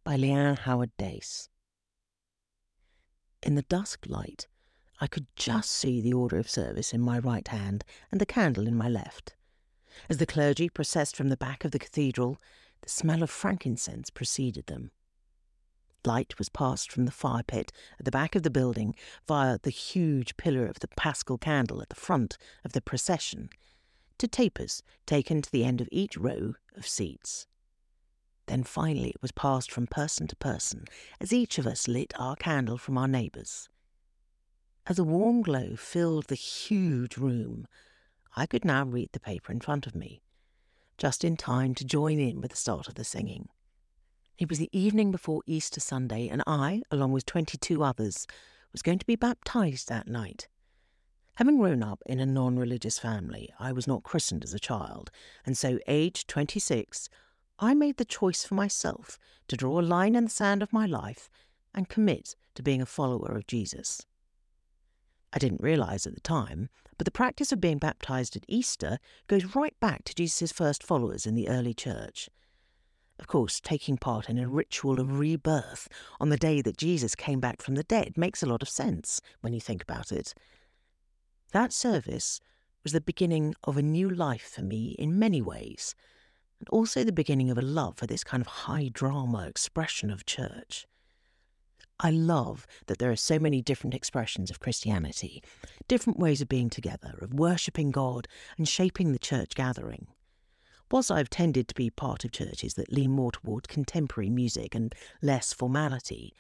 by 0.04 0.18
Lianne 0.18 0.58
Howard 0.58 0.90
Dace. 0.98 1.50
In 3.44 3.54
the 3.54 3.62
dusk 3.62 4.08
light, 4.08 4.48
I 5.00 5.06
could 5.06 5.28
just 5.36 5.70
see 5.70 6.02
the 6.02 6.14
order 6.14 6.40
of 6.40 6.50
service 6.50 6.94
in 6.94 7.02
my 7.02 7.20
right 7.20 7.48
hand 7.48 7.84
and 8.12 8.20
the 8.20 8.26
candle 8.26 8.68
in 8.68 8.76
my 8.76 8.90
left. 8.90 9.36
As 10.08 10.18
the 10.18 10.26
clergy 10.26 10.70
processed 10.70 11.16
from 11.16 11.30
the 11.30 11.38
back 11.38 11.66
of 11.66 11.72
the 11.72 11.80
cathedral, 11.80 12.40
the 12.82 12.90
smell 12.90 13.24
of 13.24 13.30
frankincense 13.30 14.10
preceded 14.10 14.68
them. 14.68 14.92
Light 16.06 16.38
was 16.38 16.48
passed 16.48 16.92
from 16.92 17.06
the 17.06 17.12
fire 17.12 17.44
pit 17.44 17.74
at 18.00 18.06
the 18.06 18.12
back 18.12 18.36
of 18.36 18.44
the 18.44 18.50
building 18.50 18.96
via 19.28 19.60
the 19.62 19.70
huge 19.70 20.38
pillar 20.38 20.66
of 20.66 20.80
the 20.80 20.88
paschal 20.88 21.38
candle 21.38 21.82
at 21.82 21.90
the 21.90 21.96
front 21.96 22.38
of 22.64 22.72
the 22.72 22.82
procession 22.82 23.50
to 24.18 24.28
tapers 24.28 24.82
taken 25.06 25.42
to 25.42 25.52
the 25.52 25.66
end 25.66 25.82
of 25.82 25.90
each 25.92 26.16
row 26.18 26.54
of 26.76 26.88
seats. 26.88 27.48
Then 28.46 28.64
finally 28.64 29.10
it 29.10 29.22
was 29.22 29.32
passed 29.32 29.72
from 29.72 29.88
person 29.88 30.28
to 30.28 30.36
person 30.36 30.86
as 31.20 31.34
each 31.34 31.58
of 31.58 31.68
us 31.68 31.88
lit 31.88 32.14
our 32.18 32.36
candle 32.36 32.78
from 32.78 32.98
our 32.98 33.08
neighbours. 33.08 33.70
As 34.88 34.98
a 34.98 35.04
warm 35.04 35.42
glow 35.42 35.76
filled 35.76 36.26
the 36.26 36.36
huge 36.36 37.18
room, 37.18 37.68
I 38.36 38.46
could 38.46 38.66
now 38.66 38.86
read 38.86 39.10
the 39.12 39.20
paper 39.20 39.52
in 39.52 39.60
front 39.60 39.88
of 39.88 39.96
me, 39.96 40.22
just 40.98 41.24
in 41.24 41.38
time 41.38 41.76
to 41.76 41.86
join 41.86 42.20
in 42.20 42.42
with 42.42 42.52
the 42.52 42.58
start 42.58 42.88
of 42.88 42.96
the 42.96 43.04
singing. 43.04 43.50
It 44.38 44.50
was 44.50 44.60
the 44.60 44.70
evening 44.72 45.12
before 45.12 45.42
Easter 45.46 45.80
Sunday, 45.80 46.28
and 46.28 46.44
I, 46.48 46.82
along 46.92 47.12
with 47.12 47.26
twenty 47.26 47.58
two 47.58 47.84
others, 47.84 48.26
was 48.72 48.82
going 48.82 49.00
to 49.00 49.06
be 49.06 49.16
baptized 49.16 49.90
that 49.90 50.08
night. 50.08 50.48
Having 51.36 51.58
grown 51.58 51.84
up 51.84 52.02
in 52.06 52.20
a 52.20 52.26
non 52.26 52.58
religious 52.58 53.00
family, 53.00 53.54
I 53.60 53.72
was 53.72 53.88
not 53.88 54.04
christened 54.04 54.44
as 54.44 54.54
a 54.54 54.60
child, 54.60 55.12
and 55.46 55.58
so, 55.58 55.80
aged 55.88 56.28
twenty 56.28 56.60
six, 56.60 57.10
I 57.60 57.74
made 57.74 57.98
the 57.98 58.06
choice 58.06 58.44
for 58.44 58.56
myself 58.56 59.20
to 59.50 59.58
draw 59.58 59.80
a 59.80 59.82
line 59.82 60.16
in 60.16 60.26
the 60.26 60.30
sand 60.30 60.64
of 60.64 60.72
my 60.72 60.86
life 60.86 61.30
and 61.74 61.90
commit 61.90 62.36
to 62.56 62.64
being 62.64 62.82
a 62.82 62.86
follower 62.86 63.36
of 63.36 63.48
Jesus. 63.48 64.06
I 65.32 65.40
didn't 65.40 65.62
realize 65.62 66.08
at 66.08 66.16
the 66.16 66.22
time, 66.22 66.70
but 66.98 67.06
the 67.06 67.12
practice 67.12 67.52
of 67.52 67.62
being 67.62 67.78
baptized 67.78 68.36
at 68.36 68.46
Easter 68.48 69.00
goes 69.28 69.56
right 69.56 69.80
back 69.80 70.04
to 70.06 70.16
Jesus' 70.16 70.52
first 70.52 70.84
followers 70.84 71.26
in 71.26 71.36
the 71.36 71.48
early 71.48 71.74
church. 71.74 72.30
Of 73.20 73.28
course, 73.28 73.60
taking 73.60 73.98
part 73.98 74.30
in 74.30 74.38
a 74.38 74.48
ritual 74.48 75.00
of 75.00 75.20
rebirth 75.20 75.88
on 76.20 76.30
the 76.30 76.38
day 76.38 76.62
that 76.62 76.78
Jesus 76.78 77.16
came 77.16 77.40
back 77.40 77.62
from 77.62 77.76
the 77.76 77.84
dead 77.84 78.18
makes 78.18 78.42
a 78.42 78.46
lot 78.46 78.62
of 78.62 78.70
sense 78.70 79.22
when 79.42 79.54
you 79.54 79.60
think 79.60 79.84
about 79.84 80.12
it. 80.12 80.34
That 81.52 81.74
service 81.74 82.40
was 82.84 82.94
the 82.94 83.02
beginning 83.02 83.56
of 83.66 83.78
a 83.78 83.82
new 83.82 84.10
life 84.10 84.52
for 84.56 84.62
me 84.62 84.96
in 84.98 85.20
many 85.20 85.42
ways 85.42 85.96
and 86.60 86.70
also 86.70 87.04
the 87.04 87.12
beginning 87.12 87.50
of 87.50 87.58
a 87.58 87.62
love 87.62 87.98
for 87.98 88.08
this 88.08 88.24
kind 88.24 88.42
of 88.42 88.48
high 88.48 88.90
drama 88.92 89.48
expression 89.48 90.10
of 90.10 90.26
church. 90.26 90.86
I 92.02 92.12
love 92.12 92.66
that 92.88 92.98
there 92.98 93.12
are 93.12 93.18
so 93.18 93.40
many 93.40 93.62
different 93.62 93.94
expressions 93.94 94.50
of 94.50 94.62
Christianity, 94.62 95.44
different 95.90 96.18
ways 96.18 96.42
of 96.42 96.48
being 96.48 96.70
together, 96.70 97.18
of 97.22 97.34
worshipping 97.34 97.92
God 97.92 98.28
and 98.58 98.68
shaping 98.68 99.12
the 99.12 99.20
church 99.20 99.54
gathering. 99.54 100.08
Whilst 100.90 101.12
I've 101.12 101.30
tended 101.30 101.68
to 101.68 101.76
be 101.76 101.90
part 101.90 102.24
of 102.24 102.32
churches 102.32 102.76
that 102.76 102.92
lean 102.92 103.12
more 103.12 103.32
toward 103.34 103.68
contemporary 103.68 104.30
music 104.30 104.74
and 104.74 104.96
less 105.22 105.52
formality, 105.52 106.34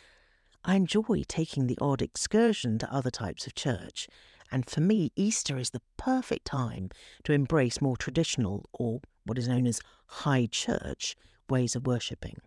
I 0.63 0.75
enjoy 0.75 1.23
taking 1.27 1.67
the 1.67 1.77
odd 1.81 2.01
excursion 2.01 2.79
to 2.79 2.93
other 2.93 3.11
types 3.11 3.45
of 3.45 3.53
church, 3.53 4.07
and 4.51 4.67
for 4.67 4.81
me, 4.81 5.11
Easter 5.15 5.57
is 5.57 5.69
the 5.71 5.81
perfect 5.97 6.45
time 6.45 6.89
to 7.25 7.33
embrace 7.33 7.81
more 7.81 7.97
traditional 7.97 8.67
or 8.73 9.01
what 9.25 9.37
is 9.37 9.47
known 9.47 9.67
as 9.67 9.81
high 10.07 10.47
church 10.49 11.15
ways 11.49 11.75
of 11.75 11.85
worshipping. 11.85 12.37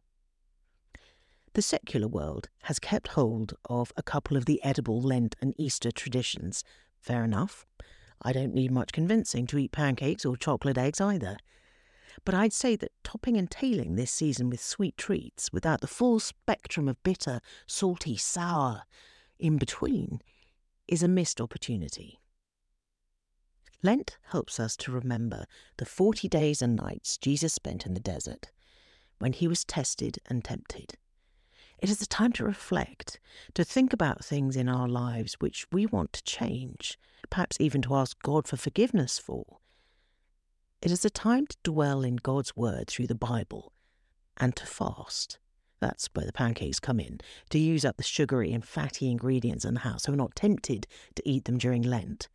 The 1.54 1.62
secular 1.62 2.08
world 2.08 2.48
has 2.62 2.78
kept 2.78 3.08
hold 3.08 3.54
of 3.66 3.92
a 3.94 4.02
couple 4.02 4.38
of 4.38 4.46
the 4.46 4.62
edible 4.64 5.02
Lent 5.02 5.36
and 5.40 5.54
Easter 5.58 5.90
traditions. 5.90 6.64
Fair 6.98 7.24
enough. 7.24 7.66
I 8.22 8.32
don't 8.32 8.54
need 8.54 8.70
much 8.70 8.92
convincing 8.92 9.46
to 9.48 9.58
eat 9.58 9.72
pancakes 9.72 10.24
or 10.24 10.36
chocolate 10.36 10.78
eggs 10.78 11.00
either. 11.00 11.36
But 12.24 12.34
I'd 12.34 12.54
say 12.54 12.76
that 12.76 12.92
topping 13.04 13.36
and 13.36 13.50
tailing 13.50 13.96
this 13.96 14.10
season 14.10 14.48
with 14.48 14.62
sweet 14.62 14.96
treats 14.96 15.52
without 15.52 15.82
the 15.82 15.86
full 15.86 16.20
spectrum 16.20 16.88
of 16.88 17.02
bitter, 17.02 17.40
salty, 17.66 18.16
sour 18.16 18.84
in 19.38 19.58
between 19.58 20.20
is 20.88 21.02
a 21.02 21.08
missed 21.08 21.40
opportunity. 21.40 22.18
Lent 23.82 24.16
helps 24.30 24.58
us 24.58 24.76
to 24.78 24.92
remember 24.92 25.44
the 25.76 25.84
40 25.84 26.28
days 26.28 26.62
and 26.62 26.76
nights 26.76 27.18
Jesus 27.18 27.52
spent 27.52 27.84
in 27.84 27.92
the 27.92 28.00
desert 28.00 28.50
when 29.18 29.32
he 29.32 29.48
was 29.48 29.64
tested 29.64 30.18
and 30.26 30.44
tempted. 30.44 30.94
It 31.82 31.90
is 31.90 32.00
a 32.00 32.06
time 32.06 32.30
to 32.34 32.44
reflect, 32.44 33.18
to 33.54 33.64
think 33.64 33.92
about 33.92 34.24
things 34.24 34.54
in 34.54 34.68
our 34.68 34.86
lives 34.86 35.34
which 35.40 35.66
we 35.72 35.84
want 35.84 36.12
to 36.12 36.22
change, 36.22 36.96
perhaps 37.28 37.56
even 37.58 37.82
to 37.82 37.96
ask 37.96 38.16
God 38.22 38.46
for 38.46 38.56
forgiveness 38.56 39.18
for. 39.18 39.58
It 40.80 40.92
is 40.92 41.04
a 41.04 41.10
time 41.10 41.48
to 41.48 41.56
dwell 41.64 42.02
in 42.02 42.16
God's 42.16 42.54
Word 42.54 42.86
through 42.86 43.08
the 43.08 43.16
Bible 43.16 43.72
and 44.36 44.54
to 44.54 44.64
fast. 44.64 45.40
That's 45.80 46.08
where 46.14 46.24
the 46.24 46.32
pancakes 46.32 46.78
come 46.78 47.00
in, 47.00 47.18
to 47.50 47.58
use 47.58 47.84
up 47.84 47.96
the 47.96 48.04
sugary 48.04 48.52
and 48.52 48.64
fatty 48.64 49.10
ingredients 49.10 49.64
in 49.64 49.74
the 49.74 49.80
house 49.80 50.04
so 50.04 50.12
we're 50.12 50.16
not 50.18 50.36
tempted 50.36 50.86
to 51.16 51.28
eat 51.28 51.46
them 51.46 51.58
during 51.58 51.82
Lent. 51.82 52.28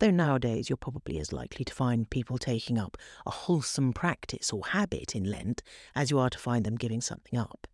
Though 0.00 0.10
nowadays 0.10 0.68
you're 0.68 0.76
probably 0.76 1.20
as 1.20 1.32
likely 1.32 1.64
to 1.66 1.72
find 1.72 2.10
people 2.10 2.36
taking 2.36 2.78
up 2.78 2.96
a 3.24 3.30
wholesome 3.30 3.92
practice 3.92 4.52
or 4.52 4.66
habit 4.66 5.14
in 5.14 5.22
Lent 5.22 5.62
as 5.94 6.10
you 6.10 6.18
are 6.18 6.30
to 6.30 6.38
find 6.38 6.64
them 6.64 6.74
giving 6.74 7.00
something 7.00 7.38
up. 7.38 7.68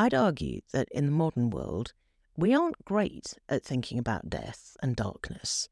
I'd 0.00 0.14
argue 0.14 0.62
that 0.72 0.88
in 0.92 1.04
the 1.04 1.12
modern 1.12 1.50
world, 1.50 1.92
we 2.34 2.54
aren't 2.54 2.86
great 2.86 3.34
at 3.50 3.62
thinking 3.62 3.98
about 3.98 4.30
death 4.30 4.74
and 4.82 4.96
darkness. 4.96 5.68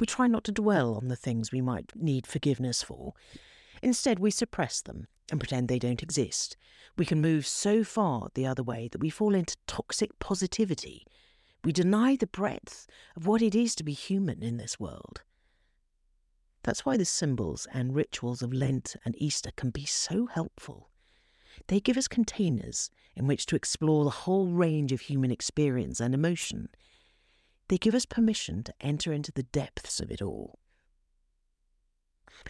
We 0.00 0.06
try 0.08 0.26
not 0.26 0.42
to 0.44 0.52
dwell 0.52 0.96
on 0.96 1.06
the 1.06 1.14
things 1.14 1.52
we 1.52 1.60
might 1.60 1.92
need 1.94 2.26
forgiveness 2.26 2.82
for. 2.82 3.14
Instead, 3.80 4.18
we 4.18 4.32
suppress 4.32 4.80
them 4.80 5.06
and 5.30 5.38
pretend 5.38 5.68
they 5.68 5.78
don't 5.78 6.02
exist. 6.02 6.56
We 6.96 7.06
can 7.06 7.20
move 7.20 7.46
so 7.46 7.84
far 7.84 8.30
the 8.34 8.46
other 8.46 8.64
way 8.64 8.88
that 8.90 9.00
we 9.00 9.10
fall 9.10 9.32
into 9.32 9.56
toxic 9.68 10.18
positivity, 10.18 11.06
We 11.62 11.70
deny 11.70 12.16
the 12.16 12.26
breadth 12.26 12.88
of 13.14 13.28
what 13.28 13.42
it 13.42 13.54
is 13.54 13.76
to 13.76 13.84
be 13.84 13.92
human 13.92 14.42
in 14.42 14.56
this 14.56 14.80
world. 14.80 15.22
That's 16.64 16.84
why 16.84 16.96
the 16.96 17.04
symbols 17.04 17.68
and 17.72 17.94
rituals 17.94 18.42
of 18.42 18.52
Lent 18.52 18.96
and 19.04 19.14
Easter 19.18 19.52
can 19.54 19.70
be 19.70 19.84
so 19.84 20.26
helpful. 20.26 20.90
They 21.66 21.80
give 21.80 21.96
us 21.96 22.08
containers 22.08 22.90
in 23.14 23.26
which 23.26 23.46
to 23.46 23.56
explore 23.56 24.04
the 24.04 24.10
whole 24.10 24.46
range 24.46 24.92
of 24.92 25.02
human 25.02 25.30
experience 25.30 26.00
and 26.00 26.14
emotion. 26.14 26.68
They 27.68 27.78
give 27.78 27.94
us 27.94 28.06
permission 28.06 28.62
to 28.64 28.74
enter 28.80 29.12
into 29.12 29.32
the 29.32 29.42
depths 29.42 30.00
of 30.00 30.10
it 30.10 30.22
all. 30.22 30.58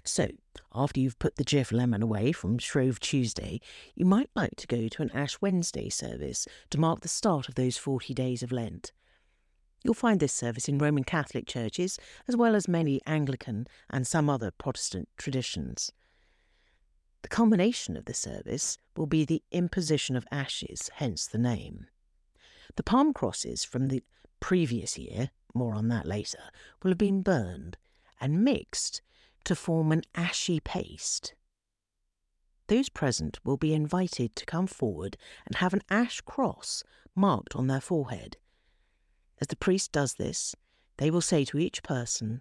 So, 0.05 0.29
after 0.75 1.01
you've 1.01 1.19
put 1.19 1.37
the 1.37 1.45
Jif 1.45 1.73
lemon 1.73 2.03
away 2.03 2.33
from 2.33 2.59
Shrove 2.59 3.01
Tuesday, 3.01 3.61
you 3.95 4.05
might 4.05 4.31
like 4.35 4.57
to 4.57 4.67
go 4.67 4.87
to 4.89 5.03
an 5.03 5.11
Ash 5.13 5.41
Wednesday 5.41 5.89
service 5.89 6.47
to 6.71 6.79
mark 6.79 7.01
the 7.01 7.09
start 7.09 7.49
of 7.49 7.55
those 7.55 7.79
40 7.79 8.13
days 8.13 8.43
of 8.43 8.53
Lent. 8.53 8.93
You'll 9.83 9.95
find 9.95 10.21
this 10.21 10.33
service 10.33 10.69
in 10.69 10.79
Roman 10.79 11.05
Catholic 11.05 11.47
churches, 11.47 11.99
as 12.27 12.37
well 12.37 12.55
as 12.55 12.69
many 12.69 13.01
Anglican 13.07 13.67
and 13.89 14.07
some 14.07 14.29
other 14.29 14.51
Protestant 14.51 15.09
traditions. 15.17 15.93
The 17.29 17.37
culmination 17.37 17.95
of 17.99 18.07
the 18.07 18.15
service 18.15 18.79
will 18.97 19.05
be 19.05 19.27
the 19.27 19.43
imposition 19.53 20.17
of 20.17 20.27
ashes, 20.31 20.89
hence 20.95 21.27
the 21.27 21.37
name. 21.37 21.87
The 22.77 22.83
palm 22.83 23.13
crosses 23.13 23.65
from 23.65 23.89
the 23.89 24.03
previous 24.41 24.97
year, 24.97 25.29
more 25.53 25.75
on 25.75 25.89
that 25.89 26.07
later, 26.07 26.41
will 26.83 26.91
have 26.91 26.97
been 26.97 27.21
burned 27.21 27.77
and 28.19 28.43
mixed 28.43 29.03
to 29.45 29.55
form 29.55 29.93
an 29.93 30.05
ashy 30.15 30.59
paste. 30.59 31.35
Those 32.69 32.89
present 32.89 33.39
will 33.45 33.59
be 33.59 33.75
invited 33.75 34.35
to 34.35 34.47
come 34.47 34.67
forward 34.67 35.19
and 35.45 35.57
have 35.57 35.75
an 35.75 35.83
ash 35.91 36.23
cross 36.23 36.83
marked 37.15 37.55
on 37.55 37.67
their 37.67 37.83
forehead. 37.83 38.39
As 39.39 39.49
the 39.49 39.57
priest 39.57 39.93
does 39.93 40.15
this, 40.15 40.57
they 40.97 41.11
will 41.11 41.21
say 41.21 41.45
to 41.45 41.59
each 41.59 41.83
person, 41.83 42.41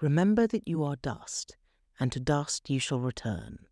Remember 0.00 0.46
that 0.46 0.66
you 0.66 0.82
are 0.82 0.96
dust, 0.96 1.58
and 2.00 2.10
to 2.10 2.18
dust 2.18 2.70
you 2.70 2.78
shall 2.80 3.00
return. 3.00 3.67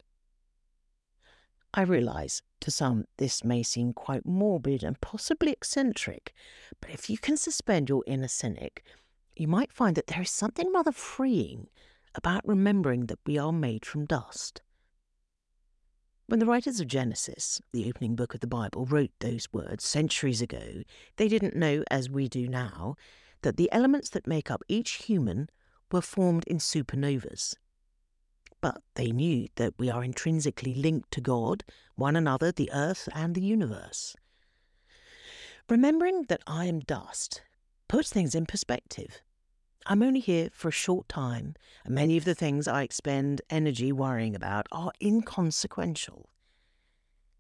I 1.75 1.82
realise 1.82 2.42
to 2.61 2.70
some 2.70 3.04
this 3.18 3.44
may 3.44 3.62
seem 3.62 3.92
quite 3.92 4.25
morbid 4.25 4.82
and 4.82 5.00
possibly 5.00 5.52
eccentric, 5.52 6.32
but 6.80 6.90
if 6.90 7.11
you 7.11 7.18
can 7.18 7.37
suspend 7.37 7.88
your 7.88 8.02
inner 8.06 8.28
cynic, 8.28 8.82
you 9.37 9.46
might 9.46 9.73
find 9.73 9.94
that 9.96 10.06
there 10.06 10.23
is 10.23 10.30
something 10.30 10.73
rather 10.73 10.92
freeing 10.92 11.68
about 12.14 12.46
remembering 12.49 13.06
that 13.06 13.18
we 13.26 13.37
are 13.37 13.52
made 13.52 13.85
from 13.85 14.06
dust. 14.06 14.62
When 16.28 16.40
the 16.40 16.46
writers 16.46 16.80
of 16.80 16.88
Genesis, 16.88 17.61
the 17.73 17.88
opening 17.88 18.16
book 18.16 18.35
of 18.35 18.40
the 18.40 18.49
Bible, 18.49 18.85
wrote 18.87 19.12
those 19.20 19.52
words 19.52 19.85
centuries 19.85 20.42
ago, 20.42 20.82
they 21.16 21.28
didn't 21.28 21.54
know, 21.54 21.85
as 21.88 22.11
we 22.11 22.28
do 22.28 22.49
now, 22.49 22.96
that 23.42 23.56
the 23.56 23.70
elements 23.70 24.08
that 24.11 24.26
make 24.26 24.50
up 24.50 24.62
each 24.66 25.04
human 25.04 25.49
were 25.92 26.00
formed 26.00 26.44
in 26.49 26.58
supernovas. 26.58 27.54
But 28.66 28.82
they 28.96 29.12
knew 29.12 29.46
that 29.54 29.75
we 29.78 29.90
are 29.90 30.02
intrinsically 30.02 30.75
linked 30.75 31.12
to 31.12 31.20
God, 31.20 31.62
one 31.94 32.16
another, 32.16 32.50
the 32.50 32.68
earth, 32.73 33.08
and 33.14 33.32
the 33.32 33.40
universe. 33.40 34.16
Remembering 35.70 36.25
that 36.25 36.42
I 36.49 36.64
am 36.64 36.80
dust 36.80 37.42
puts 37.87 38.11
things 38.11 38.35
in 38.35 38.44
perspective. 38.44 39.23
I'm 39.87 40.02
only 40.02 40.18
here 40.18 40.49
for 40.52 40.66
a 40.66 40.73
short 40.73 41.08
time, 41.08 41.54
and 41.85 41.94
many 41.94 42.16
of 42.16 42.25
the 42.25 42.35
things 42.35 42.66
I 42.66 42.82
expend 42.82 43.40
energy 43.50 43.92
worrying 43.92 44.35
about 44.35 44.66
are 44.73 44.90
inconsequential. 45.00 46.28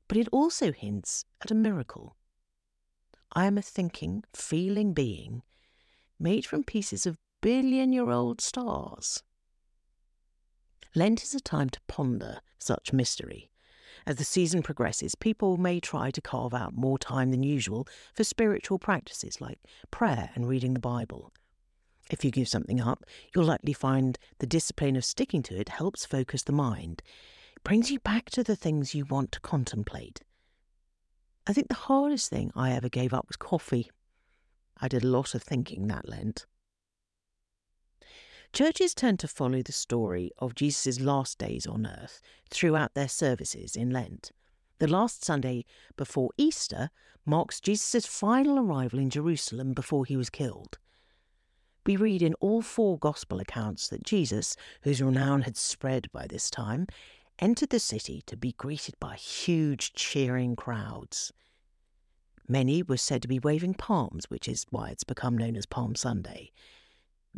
But 0.06 0.18
it 0.18 0.28
also 0.30 0.70
hints 0.70 1.24
at 1.42 1.50
a 1.50 1.56
miracle. 1.56 2.14
I 3.32 3.46
am 3.46 3.58
a 3.58 3.62
thinking, 3.62 4.22
feeling 4.32 4.92
being 4.92 5.42
made 6.20 6.46
from 6.46 6.62
pieces 6.62 7.04
of 7.04 7.18
billion 7.42 7.92
year 7.92 8.10
old 8.10 8.40
stars. 8.40 9.24
Lent 10.96 11.22
is 11.22 11.34
a 11.34 11.40
time 11.40 11.68
to 11.68 11.80
ponder 11.88 12.40
such 12.58 12.90
mystery. 12.90 13.50
As 14.06 14.16
the 14.16 14.24
season 14.24 14.62
progresses, 14.62 15.14
people 15.14 15.58
may 15.58 15.78
try 15.78 16.10
to 16.10 16.22
carve 16.22 16.54
out 16.54 16.74
more 16.74 16.98
time 16.98 17.30
than 17.32 17.42
usual 17.42 17.86
for 18.14 18.24
spiritual 18.24 18.78
practices 18.78 19.38
like 19.38 19.58
prayer 19.90 20.30
and 20.34 20.48
reading 20.48 20.72
the 20.72 20.80
Bible. 20.80 21.34
If 22.10 22.24
you 22.24 22.30
give 22.30 22.48
something 22.48 22.80
up, 22.80 23.04
you'll 23.34 23.44
likely 23.44 23.74
find 23.74 24.18
the 24.38 24.46
discipline 24.46 24.96
of 24.96 25.04
sticking 25.04 25.42
to 25.42 25.60
it 25.60 25.68
helps 25.68 26.06
focus 26.06 26.42
the 26.42 26.52
mind. 26.52 27.02
It 27.54 27.62
brings 27.62 27.90
you 27.90 28.00
back 28.00 28.30
to 28.30 28.42
the 28.42 28.56
things 28.56 28.94
you 28.94 29.04
want 29.04 29.32
to 29.32 29.40
contemplate. 29.40 30.22
I 31.46 31.52
think 31.52 31.68
the 31.68 31.74
hardest 31.74 32.30
thing 32.30 32.52
I 32.56 32.72
ever 32.72 32.88
gave 32.88 33.12
up 33.12 33.28
was 33.28 33.36
coffee. 33.36 33.90
I 34.80 34.88
did 34.88 35.04
a 35.04 35.08
lot 35.08 35.34
of 35.34 35.42
thinking 35.42 35.88
that 35.88 36.08
Lent. 36.08 36.46
Churches 38.52 38.94
tend 38.94 39.18
to 39.20 39.28
follow 39.28 39.62
the 39.62 39.72
story 39.72 40.30
of 40.38 40.54
Jesus' 40.54 41.00
last 41.00 41.38
days 41.38 41.66
on 41.66 41.86
earth 41.86 42.20
throughout 42.50 42.94
their 42.94 43.08
services 43.08 43.76
in 43.76 43.90
Lent. 43.90 44.32
The 44.78 44.86
last 44.86 45.24
Sunday 45.24 45.64
before 45.96 46.30
Easter 46.36 46.90
marks 47.24 47.60
Jesus' 47.60 48.06
final 48.06 48.58
arrival 48.58 48.98
in 48.98 49.10
Jerusalem 49.10 49.72
before 49.72 50.04
he 50.04 50.16
was 50.16 50.30
killed 50.30 50.78
we 51.86 51.96
read 51.96 52.20
in 52.20 52.34
all 52.34 52.60
four 52.60 52.98
Gospel 52.98 53.38
accounts 53.40 53.88
that 53.88 54.02
Jesus, 54.02 54.56
whose 54.82 55.00
renown 55.00 55.42
had 55.42 55.56
spread 55.56 56.10
by 56.12 56.26
this 56.26 56.50
time, 56.50 56.86
entered 57.38 57.70
the 57.70 57.78
city 57.78 58.22
to 58.26 58.36
be 58.36 58.52
greeted 58.52 58.96
by 58.98 59.14
huge 59.14 59.92
cheering 59.94 60.56
crowds. 60.56 61.32
Many 62.48 62.82
were 62.82 62.96
said 62.96 63.22
to 63.22 63.28
be 63.28 63.38
waving 63.38 63.74
palms, 63.74 64.28
which 64.28 64.48
is 64.48 64.66
why 64.70 64.90
it's 64.90 65.04
become 65.04 65.38
known 65.38 65.56
as 65.56 65.66
Palm 65.66 65.94
Sunday. 65.94 66.50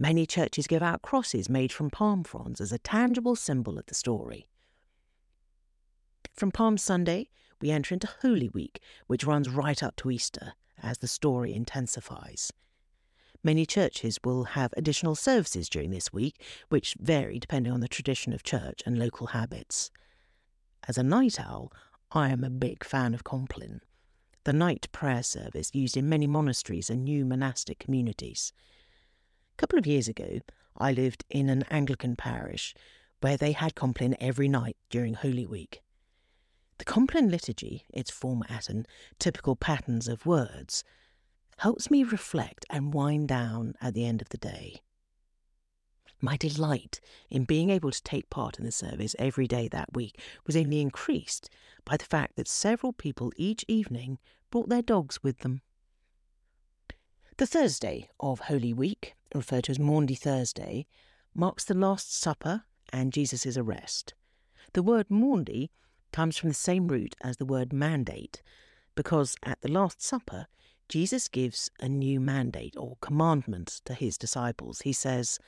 Many 0.01 0.27
churches 0.27 0.69
give 0.69 0.83
out 0.83 1.03
crosses 1.03 1.49
made 1.49 1.73
from 1.73 1.91
palm 1.91 2.23
fronds 2.23 2.61
as 2.61 2.71
a 2.71 2.79
tangible 2.79 3.35
symbol 3.35 3.81
of 3.81 3.87
the 3.87 3.97
story. 3.97 4.49
From 6.37 6.53
Palm 6.53 6.79
Sunday, 6.79 7.31
we 7.61 7.73
enter 7.73 7.95
into 7.95 8.09
Holy 8.23 8.49
Week, 8.49 8.81
which 9.09 9.25
runs 9.25 9.51
right 9.51 9.83
up 9.83 9.97
to 9.97 10.13
Easter 10.13 10.53
as 10.81 10.99
the 10.99 11.09
story 11.09 11.53
intensifies. 11.53 12.53
Many 13.43 13.67
churches 13.67 14.21
will 14.23 14.45
have 14.45 14.73
additional 14.77 15.17
services 15.17 15.69
during 15.69 15.91
this 15.91 16.13
week, 16.13 16.41
which 16.69 16.95
vary 17.01 17.41
depending 17.41 17.73
on 17.73 17.81
the 17.81 17.89
tradition 17.89 18.33
of 18.33 18.45
church 18.45 18.85
and 18.87 19.01
local 19.01 19.29
habits. 19.29 19.91
As 20.87 20.97
a 20.97 21.03
night 21.03 21.41
owl, 21.41 21.73
I 22.13 22.29
am 22.29 22.45
a 22.45 22.51
big 22.51 22.85
fan 22.85 23.15
of 23.15 23.25
Compline, 23.25 23.81
the 24.45 24.53
night 24.53 24.87
prayer 24.93 25.25
service 25.25 25.71
used 25.75 25.97
in 25.97 26.09
many 26.09 26.29
monasteries 26.29 26.89
and 26.89 27.03
new 27.03 27.25
monastic 27.25 27.81
communities. 27.81 28.53
A 29.59 29.61
couple 29.61 29.81
of 29.81 29.89
years 29.89 30.07
ago, 30.07 30.39
I 30.77 30.93
lived 30.93 31.25
in 31.31 31.49
an 31.49 31.65
Anglican 31.65 32.15
parish 32.15 32.77
where 33.21 33.37
they 33.37 33.51
had 33.51 33.75
Compline 33.75 34.15
every 34.21 34.47
night 34.47 34.77
during 34.89 35.15
Holy 35.15 35.47
Week. 35.47 35.83
The 36.79 36.85
Compline 36.85 37.29
liturgy, 37.29 37.85
its 37.93 38.09
format 38.09 38.69
and 38.69 38.87
typical 39.19 39.57
patterns 39.57 40.07
of 40.07 40.25
words, 40.25 40.85
helps 41.57 41.91
me 41.91 42.05
reflect 42.05 42.67
and 42.71 42.95
wind 42.95 43.27
down 43.27 43.75
at 43.81 43.95
the 43.95 44.05
end 44.05 44.23
of 44.23 44.29
the 44.29 44.39
day. 44.39 44.81
My 46.21 46.37
delight 46.37 47.01
in 47.29 47.43
being 47.43 47.71
able 47.71 47.91
to 47.91 48.03
take 48.05 48.31
part 48.31 48.61
in 48.61 48.65
the 48.65 48.71
service 48.71 49.17
every 49.19 49.49
day 49.49 49.67
that 49.67 49.93
week 49.93 50.21
was 50.47 50.55
only 50.57 50.81
increased 50.81 51.51
by 51.85 51.97
the 51.97 52.05
fact 52.05 52.37
that 52.37 52.47
several 52.47 52.93
people 52.93 53.33
each 53.35 53.65
evening 53.67 54.21
brought 54.53 54.69
their 54.69 54.83
dogs 54.83 55.25
with 55.25 55.41
them. 55.41 55.63
The 57.39 57.47
Thursday 57.47 58.09
of 58.21 58.39
Holy 58.39 58.73
Week, 58.73 59.17
referred 59.35 59.65
to 59.65 59.73
as 59.73 59.79
Maundy 59.79 60.15
Thursday, 60.15 60.87
marks 61.35 61.65
the 61.65 61.75
Last 61.75 62.15
Supper 62.15 62.65
and 62.93 63.13
Jesus' 63.13 63.57
arrest. 63.57 64.15
The 64.73 64.83
word 64.83 65.11
Maundy 65.11 65.71
comes 66.13 66.37
from 66.37 66.49
the 66.49 66.55
same 66.55 66.89
root 66.89 67.15
as 67.23 67.37
the 67.37 67.45
word 67.45 67.73
mandate, 67.73 68.43
because 68.95 69.37
at 69.43 69.61
the 69.61 69.71
Last 69.71 70.03
Supper 70.03 70.47
Jesus 70.89 71.29
gives 71.29 71.71
a 71.81 71.89
new 71.89 72.19
mandate 72.19 72.75
or 72.79 72.97
commandment 73.03 73.83
to 73.85 73.93
his 73.93 74.17
disciples. 74.17 74.81
He 74.81 74.93
says, 74.95 75.39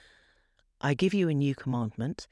I 0.82 0.92
give 0.92 1.14
you 1.14 1.30
a 1.30 1.34
new 1.34 1.54
commandment 1.54 2.26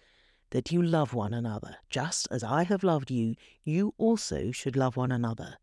that 0.51 0.71
you 0.73 0.83
love 0.83 1.15
one 1.15 1.33
another. 1.33 1.77
Just 1.89 2.29
as 2.31 2.45
I 2.45 2.65
have 2.65 2.83
loved 2.83 3.11
you, 3.11 3.35
you 3.65 3.95
also 3.97 4.51
should 4.51 4.77
love 4.77 4.97
one 4.97 5.11
another. 5.11 5.57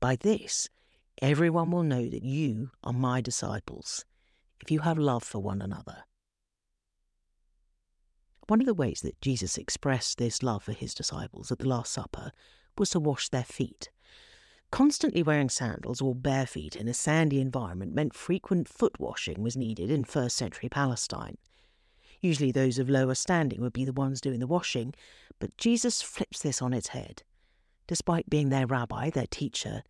By 0.00 0.16
this, 0.16 0.68
everyone 1.22 1.70
will 1.70 1.82
know 1.82 2.08
that 2.08 2.22
you 2.22 2.70
are 2.84 2.92
my 2.92 3.22
disciples, 3.22 4.04
if 4.62 4.70
you 4.70 4.80
have 4.80 4.98
love 4.98 5.22
for 5.22 5.38
one 5.38 5.62
another. 5.62 6.04
One 8.48 8.60
of 8.60 8.66
the 8.66 8.74
ways 8.74 9.00
that 9.02 9.20
Jesus 9.20 9.56
expressed 9.56 10.18
this 10.18 10.42
love 10.42 10.64
for 10.64 10.72
his 10.72 10.92
disciples 10.92 11.52
at 11.52 11.60
the 11.60 11.68
Last 11.68 11.92
Supper 11.92 12.32
was 12.76 12.90
to 12.90 13.00
wash 13.00 13.28
their 13.28 13.44
feet. 13.44 13.90
Constantly 14.72 15.22
wearing 15.22 15.48
sandals 15.48 16.00
or 16.00 16.14
bare 16.14 16.46
feet 16.46 16.76
in 16.76 16.88
a 16.88 16.94
sandy 16.94 17.40
environment 17.40 17.94
meant 17.94 18.14
frequent 18.14 18.68
foot 18.68 18.98
washing 19.00 19.42
was 19.42 19.56
needed 19.56 19.90
in 19.90 20.04
first 20.04 20.36
century 20.36 20.68
Palestine. 20.68 21.36
Usually 22.20 22.52
those 22.52 22.78
of 22.78 22.90
lower 22.90 23.14
standing 23.14 23.60
would 23.60 23.72
be 23.72 23.84
the 23.84 23.92
ones 23.92 24.20
doing 24.20 24.40
the 24.40 24.46
washing, 24.46 24.94
but 25.38 25.56
Jesus 25.56 26.02
flips 26.02 26.42
this 26.42 26.60
on 26.60 26.72
its 26.72 26.88
head. 26.88 27.22
Despite 27.86 28.30
being 28.30 28.50
their 28.50 28.66
rabbi, 28.66 29.10
their 29.10 29.26
teacher, 29.26 29.82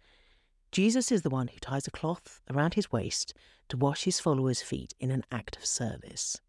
Jesus 0.73 1.11
is 1.11 1.23
the 1.23 1.31
one 1.31 1.49
who 1.49 1.59
ties 1.59 1.87
a 1.87 1.91
cloth 1.91 2.41
around 2.49 2.75
his 2.75 2.93
waist 2.93 3.35
to 3.69 3.77
wash 3.77 4.05
his 4.05 4.21
followers' 4.21 4.63
feet 4.63 4.95
in 5.01 5.11
an 5.11 5.25
act 5.33 5.57
of 5.57 5.67
service. 5.67 6.41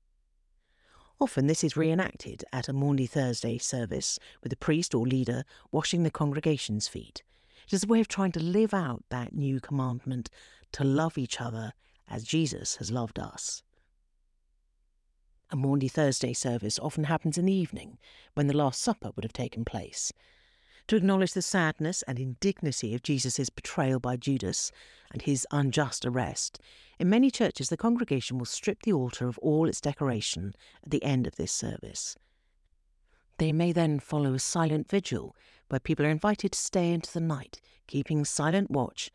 Often 1.19 1.47
this 1.47 1.63
is 1.63 1.77
reenacted 1.77 2.43
at 2.51 2.67
a 2.67 2.73
Maundy 2.73 3.05
Thursday 3.05 3.57
service 3.57 4.19
with 4.41 4.51
a 4.53 4.57
priest 4.57 4.95
or 4.95 5.05
leader 5.05 5.43
washing 5.71 6.03
the 6.03 6.11
congregation's 6.11 6.87
feet. 6.87 7.23
It 7.67 7.73
is 7.73 7.83
a 7.83 7.87
way 7.87 7.99
of 7.99 8.07
trying 8.07 8.31
to 8.33 8.43
live 8.43 8.73
out 8.73 9.03
that 9.09 9.33
new 9.33 9.59
commandment 9.59 10.29
to 10.73 10.83
love 10.83 11.17
each 11.17 11.39
other 11.39 11.73
as 12.07 12.23
Jesus 12.23 12.77
has 12.77 12.91
loved 12.91 13.19
us. 13.19 13.63
A 15.51 15.55
Maundy 15.55 15.87
Thursday 15.87 16.33
service 16.33 16.79
often 16.79 17.05
happens 17.05 17.37
in 17.37 17.45
the 17.45 17.53
evening 17.53 17.97
when 18.33 18.47
the 18.47 18.57
Last 18.57 18.81
Supper 18.81 19.11
would 19.15 19.23
have 19.23 19.33
taken 19.33 19.65
place, 19.65 20.11
to 20.87 20.95
acknowledge 20.95 21.33
the 21.33 21.41
sadness 21.41 22.03
and 22.03 22.19
indignity 22.19 22.93
of 22.93 23.03
Jesus' 23.03 23.49
betrayal 23.49 23.99
by 23.99 24.17
Judas 24.17 24.71
and 25.11 25.21
his 25.21 25.47
unjust 25.51 26.05
arrest, 26.05 26.59
in 26.99 27.09
many 27.09 27.31
churches 27.31 27.69
the 27.69 27.77
congregation 27.77 28.37
will 28.37 28.45
strip 28.45 28.83
the 28.83 28.93
altar 28.93 29.27
of 29.27 29.37
all 29.39 29.67
its 29.67 29.81
decoration 29.81 30.53
at 30.83 30.91
the 30.91 31.03
end 31.03 31.27
of 31.27 31.35
this 31.35 31.51
service. 31.51 32.15
They 33.37 33.51
may 33.51 33.71
then 33.71 33.99
follow 33.99 34.35
a 34.35 34.39
silent 34.39 34.87
vigil 34.87 35.35
where 35.69 35.79
people 35.79 36.05
are 36.05 36.09
invited 36.09 36.51
to 36.51 36.59
stay 36.59 36.91
into 36.91 37.11
the 37.11 37.19
night, 37.19 37.59
keeping 37.87 38.23
silent 38.23 38.69
watch, 38.69 39.09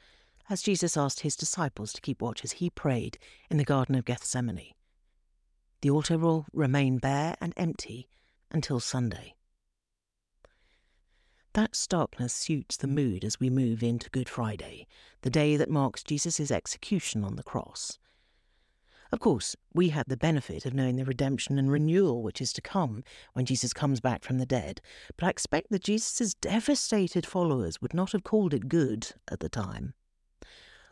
as 0.50 0.62
Jesus 0.62 0.96
asked 0.96 1.20
his 1.20 1.36
disciples 1.36 1.92
to 1.92 2.00
keep 2.00 2.20
watch 2.20 2.42
as 2.42 2.52
he 2.52 2.68
prayed 2.68 3.18
in 3.50 3.56
the 3.56 3.64
Garden 3.64 3.94
of 3.94 4.04
Gethsemane. 4.04 4.72
The 5.82 5.90
altar 5.90 6.18
will 6.18 6.46
remain 6.52 6.98
bare 6.98 7.36
and 7.40 7.54
empty 7.56 8.08
until 8.50 8.80
Sunday. 8.80 9.35
That 11.56 11.74
starkness 11.74 12.34
suits 12.34 12.76
the 12.76 12.86
mood 12.86 13.24
as 13.24 13.40
we 13.40 13.48
move 13.48 13.82
into 13.82 14.10
Good 14.10 14.28
Friday, 14.28 14.86
the 15.22 15.30
day 15.30 15.56
that 15.56 15.70
marks 15.70 16.02
Jesus' 16.02 16.50
execution 16.50 17.24
on 17.24 17.36
the 17.36 17.42
cross. 17.42 17.98
Of 19.10 19.20
course, 19.20 19.56
we 19.72 19.88
have 19.88 20.04
the 20.06 20.18
benefit 20.18 20.66
of 20.66 20.74
knowing 20.74 20.96
the 20.96 21.06
redemption 21.06 21.58
and 21.58 21.70
renewal 21.70 22.22
which 22.22 22.42
is 22.42 22.52
to 22.52 22.60
come 22.60 23.02
when 23.32 23.46
Jesus 23.46 23.72
comes 23.72 24.02
back 24.02 24.22
from 24.22 24.36
the 24.36 24.44
dead, 24.44 24.82
but 25.16 25.24
I 25.24 25.30
expect 25.30 25.70
that 25.70 25.84
Jesus' 25.84 26.34
devastated 26.34 27.24
followers 27.24 27.80
would 27.80 27.94
not 27.94 28.12
have 28.12 28.22
called 28.22 28.52
it 28.52 28.68
good 28.68 29.12
at 29.32 29.40
the 29.40 29.48
time. 29.48 29.94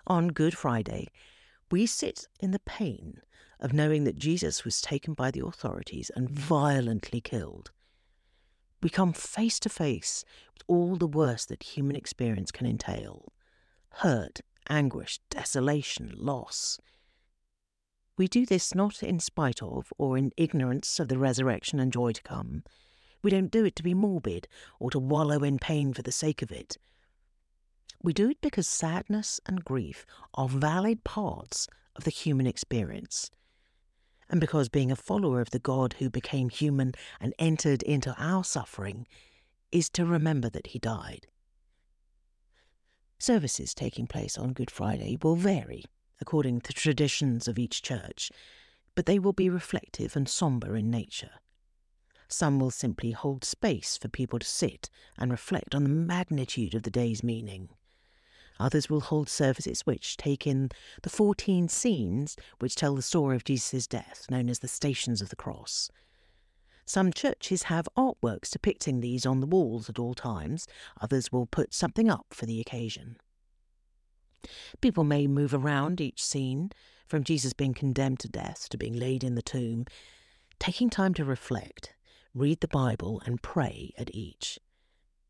On 0.06 0.28
Good 0.28 0.56
Friday, 0.56 1.08
we 1.70 1.84
sit 1.84 2.26
in 2.40 2.52
the 2.52 2.58
pain 2.60 3.20
of 3.60 3.74
knowing 3.74 4.04
that 4.04 4.16
Jesus 4.16 4.64
was 4.64 4.80
taken 4.80 5.12
by 5.12 5.30
the 5.30 5.44
authorities 5.44 6.10
and 6.16 6.30
violently 6.30 7.20
killed 7.20 7.70
we 8.84 8.90
come 8.90 9.14
face 9.14 9.58
to 9.58 9.70
face 9.70 10.26
with 10.52 10.62
all 10.68 10.94
the 10.94 11.06
worst 11.06 11.48
that 11.48 11.62
human 11.62 11.96
experience 11.96 12.50
can 12.50 12.66
entail 12.66 13.32
hurt, 13.98 14.40
anguish, 14.68 15.20
desolation, 15.30 16.12
loss. 16.16 16.78
We 18.18 18.28
do 18.28 18.44
this 18.44 18.74
not 18.74 19.02
in 19.02 19.20
spite 19.20 19.62
of 19.62 19.90
or 19.96 20.18
in 20.18 20.32
ignorance 20.36 21.00
of 21.00 21.08
the 21.08 21.16
resurrection 21.16 21.80
and 21.80 21.92
joy 21.92 22.12
to 22.12 22.22
come. 22.22 22.62
We 23.22 23.30
don't 23.30 23.50
do 23.50 23.64
it 23.64 23.74
to 23.76 23.82
be 23.82 23.94
morbid 23.94 24.48
or 24.78 24.90
to 24.90 24.98
wallow 24.98 25.42
in 25.42 25.58
pain 25.58 25.94
for 25.94 26.02
the 26.02 26.12
sake 26.12 26.42
of 26.42 26.52
it. 26.52 26.76
We 28.02 28.12
do 28.12 28.28
it 28.28 28.42
because 28.42 28.68
sadness 28.68 29.40
and 29.46 29.64
grief 29.64 30.04
are 30.34 30.48
valid 30.48 31.04
parts 31.04 31.68
of 31.96 32.04
the 32.04 32.10
human 32.10 32.46
experience 32.46 33.30
and 34.30 34.40
because 34.40 34.68
being 34.68 34.90
a 34.90 34.96
follower 34.96 35.40
of 35.40 35.50
the 35.50 35.58
God 35.58 35.94
who 35.98 36.10
became 36.10 36.48
human 36.48 36.92
and 37.20 37.34
entered 37.38 37.82
into 37.82 38.14
our 38.18 38.44
suffering 38.44 39.06
is 39.70 39.88
to 39.90 40.06
remember 40.06 40.48
that 40.50 40.68
he 40.68 40.78
died. 40.78 41.26
Services 43.18 43.74
taking 43.74 44.06
place 44.06 44.36
on 44.36 44.52
Good 44.52 44.70
Friday 44.70 45.16
will 45.22 45.36
vary 45.36 45.84
according 46.20 46.60
to 46.60 46.68
the 46.68 46.72
traditions 46.72 47.48
of 47.48 47.58
each 47.58 47.82
church, 47.82 48.30
but 48.94 49.06
they 49.06 49.18
will 49.18 49.32
be 49.32 49.48
reflective 49.48 50.16
and 50.16 50.28
sombre 50.28 50.78
in 50.78 50.90
nature. 50.90 51.32
Some 52.28 52.58
will 52.58 52.70
simply 52.70 53.10
hold 53.10 53.44
space 53.44 53.96
for 53.96 54.08
people 54.08 54.38
to 54.38 54.46
sit 54.46 54.88
and 55.18 55.30
reflect 55.30 55.74
on 55.74 55.82
the 55.82 55.88
magnitude 55.88 56.74
of 56.74 56.82
the 56.82 56.90
day's 56.90 57.22
meaning. 57.22 57.68
Others 58.60 58.88
will 58.88 59.00
hold 59.00 59.28
services 59.28 59.82
which 59.82 60.16
take 60.16 60.46
in 60.46 60.70
the 61.02 61.10
14 61.10 61.68
scenes 61.68 62.36
which 62.60 62.76
tell 62.76 62.94
the 62.94 63.02
story 63.02 63.36
of 63.36 63.44
Jesus' 63.44 63.86
death, 63.86 64.26
known 64.30 64.48
as 64.48 64.60
the 64.60 64.68
Stations 64.68 65.20
of 65.20 65.28
the 65.28 65.36
Cross. 65.36 65.90
Some 66.86 67.12
churches 67.12 67.64
have 67.64 67.88
artworks 67.96 68.50
depicting 68.50 69.00
these 69.00 69.24
on 69.24 69.40
the 69.40 69.46
walls 69.46 69.88
at 69.88 69.98
all 69.98 70.14
times, 70.14 70.68
others 71.00 71.32
will 71.32 71.46
put 71.46 71.72
something 71.72 72.10
up 72.10 72.26
for 72.30 72.46
the 72.46 72.60
occasion. 72.60 73.16
People 74.80 75.04
may 75.04 75.26
move 75.26 75.54
around 75.54 76.00
each 76.00 76.22
scene, 76.22 76.70
from 77.06 77.24
Jesus 77.24 77.52
being 77.52 77.74
condemned 77.74 78.20
to 78.20 78.28
death 78.28 78.68
to 78.68 78.76
being 78.76 78.94
laid 78.94 79.24
in 79.24 79.34
the 79.34 79.42
tomb, 79.42 79.86
taking 80.58 80.90
time 80.90 81.14
to 81.14 81.24
reflect, 81.24 81.94
read 82.34 82.60
the 82.60 82.68
Bible, 82.68 83.22
and 83.24 83.42
pray 83.42 83.92
at 83.96 84.14
each. 84.14 84.58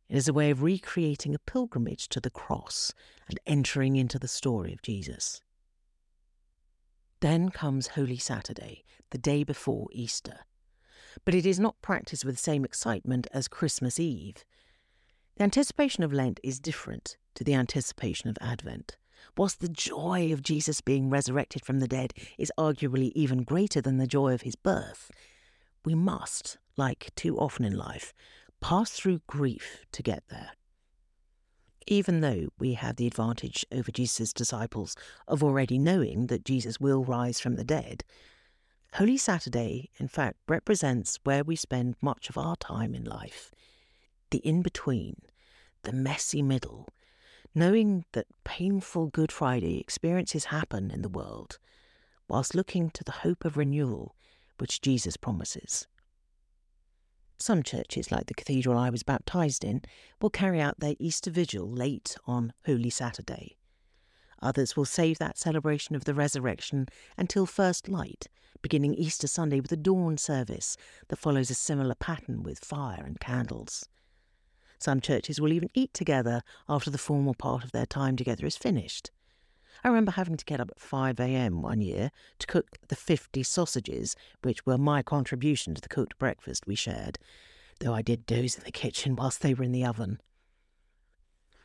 It 0.08 0.16
is 0.16 0.28
a 0.28 0.32
way 0.32 0.50
of 0.50 0.62
recreating 0.62 1.34
a 1.34 1.38
pilgrimage 1.38 2.08
to 2.10 2.20
the 2.20 2.30
cross 2.30 2.92
and 3.28 3.40
entering 3.46 3.96
into 3.96 4.18
the 4.18 4.28
story 4.28 4.72
of 4.72 4.82
Jesus. 4.82 5.40
Then 7.20 7.48
comes 7.48 7.88
Holy 7.88 8.18
Saturday, 8.18 8.84
the 9.10 9.18
day 9.18 9.44
before 9.44 9.88
Easter. 9.92 10.40
But 11.24 11.34
it 11.34 11.46
is 11.46 11.58
not 11.58 11.80
practiced 11.80 12.24
with 12.24 12.34
the 12.34 12.42
same 12.42 12.64
excitement 12.64 13.26
as 13.32 13.48
Christmas 13.48 13.98
Eve. 13.98 14.44
The 15.36 15.44
anticipation 15.44 16.04
of 16.04 16.12
Lent 16.12 16.38
is 16.42 16.60
different 16.60 17.16
to 17.34 17.44
the 17.44 17.54
anticipation 17.54 18.28
of 18.28 18.36
Advent. 18.40 18.96
Whilst 19.36 19.60
the 19.60 19.68
joy 19.68 20.32
of 20.32 20.42
Jesus 20.42 20.80
being 20.80 21.08
resurrected 21.08 21.64
from 21.64 21.80
the 21.80 21.88
dead 21.88 22.12
is 22.36 22.52
arguably 22.58 23.10
even 23.14 23.42
greater 23.42 23.80
than 23.80 23.96
the 23.96 24.06
joy 24.06 24.34
of 24.34 24.42
his 24.42 24.54
birth, 24.54 25.10
we 25.84 25.94
must, 25.94 26.58
like 26.76 27.10
too 27.16 27.38
often 27.38 27.64
in 27.64 27.76
life, 27.76 28.12
pass 28.64 28.92
through 28.92 29.20
grief 29.26 29.84
to 29.92 30.02
get 30.02 30.22
there. 30.30 30.52
Even 31.86 32.22
though 32.22 32.48
we 32.58 32.72
have 32.72 32.96
the 32.96 33.06
advantage 33.06 33.66
over 33.70 33.92
Jesus' 33.92 34.32
disciples 34.32 34.96
of 35.28 35.44
already 35.44 35.78
knowing 35.78 36.28
that 36.28 36.46
Jesus 36.46 36.80
will 36.80 37.04
rise 37.04 37.38
from 37.38 37.56
the 37.56 37.62
dead, 37.62 38.04
Holy 38.94 39.18
Saturday, 39.18 39.90
in 39.98 40.08
fact, 40.08 40.38
represents 40.48 41.18
where 41.24 41.44
we 41.44 41.56
spend 41.56 41.96
much 42.00 42.30
of 42.30 42.38
our 42.38 42.56
time 42.56 42.94
in 42.94 43.04
life 43.04 43.50
the 44.30 44.38
in 44.38 44.62
between, 44.62 45.16
the 45.82 45.92
messy 45.92 46.40
middle, 46.40 46.88
knowing 47.54 48.06
that 48.12 48.28
painful 48.44 49.08
Good 49.08 49.30
Friday 49.30 49.78
experiences 49.78 50.46
happen 50.46 50.90
in 50.90 51.02
the 51.02 51.10
world, 51.10 51.58
whilst 52.28 52.54
looking 52.54 52.88
to 52.92 53.04
the 53.04 53.12
hope 53.12 53.44
of 53.44 53.58
renewal 53.58 54.16
which 54.56 54.80
Jesus 54.80 55.18
promises. 55.18 55.86
Some 57.38 57.62
churches, 57.62 58.10
like 58.12 58.26
the 58.26 58.34
cathedral 58.34 58.78
I 58.78 58.90
was 58.90 59.02
baptised 59.02 59.64
in, 59.64 59.82
will 60.20 60.30
carry 60.30 60.60
out 60.60 60.80
their 60.80 60.94
Easter 60.98 61.30
Vigil 61.30 61.68
late 61.68 62.16
on 62.26 62.52
Holy 62.64 62.90
Saturday. 62.90 63.56
Others 64.40 64.76
will 64.76 64.84
save 64.84 65.18
that 65.18 65.38
celebration 65.38 65.96
of 65.96 66.04
the 66.04 66.14
resurrection 66.14 66.86
until 67.16 67.46
first 67.46 67.88
light, 67.88 68.28
beginning 68.62 68.94
Easter 68.94 69.26
Sunday 69.26 69.60
with 69.60 69.72
a 69.72 69.76
dawn 69.76 70.16
service 70.16 70.76
that 71.08 71.18
follows 71.18 71.50
a 71.50 71.54
similar 71.54 71.94
pattern 71.94 72.42
with 72.42 72.58
fire 72.58 73.02
and 73.04 73.20
candles. 73.20 73.88
Some 74.78 75.00
churches 75.00 75.40
will 75.40 75.52
even 75.52 75.70
eat 75.74 75.94
together 75.94 76.42
after 76.68 76.90
the 76.90 76.98
formal 76.98 77.34
part 77.34 77.64
of 77.64 77.72
their 77.72 77.86
time 77.86 78.16
together 78.16 78.44
is 78.44 78.56
finished. 78.56 79.10
I 79.84 79.88
remember 79.88 80.12
having 80.12 80.38
to 80.38 80.44
get 80.46 80.60
up 80.60 80.70
at 80.70 80.80
5 80.80 81.20
a.m. 81.20 81.60
one 81.60 81.82
year 81.82 82.10
to 82.38 82.46
cook 82.46 82.78
the 82.88 82.96
50 82.96 83.42
sausages, 83.42 84.16
which 84.40 84.64
were 84.64 84.78
my 84.78 85.02
contribution 85.02 85.74
to 85.74 85.80
the 85.82 85.90
cooked 85.90 86.18
breakfast 86.18 86.66
we 86.66 86.74
shared, 86.74 87.18
though 87.80 87.92
I 87.92 88.00
did 88.00 88.24
doze 88.24 88.56
in 88.56 88.64
the 88.64 88.72
kitchen 88.72 89.14
whilst 89.18 89.42
they 89.42 89.52
were 89.52 89.64
in 89.64 89.72
the 89.72 89.84
oven. 89.84 90.22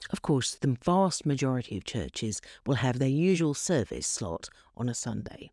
Of 0.10 0.22
course, 0.22 0.56
the 0.56 0.78
vast 0.84 1.26
majority 1.26 1.78
of 1.78 1.86
churches 1.86 2.42
will 2.66 2.76
have 2.76 3.00
their 3.00 3.08
usual 3.08 3.54
service 3.54 4.08
slot 4.08 4.50
on 4.76 4.90
a 4.90 4.94
Sunday. 4.94 5.52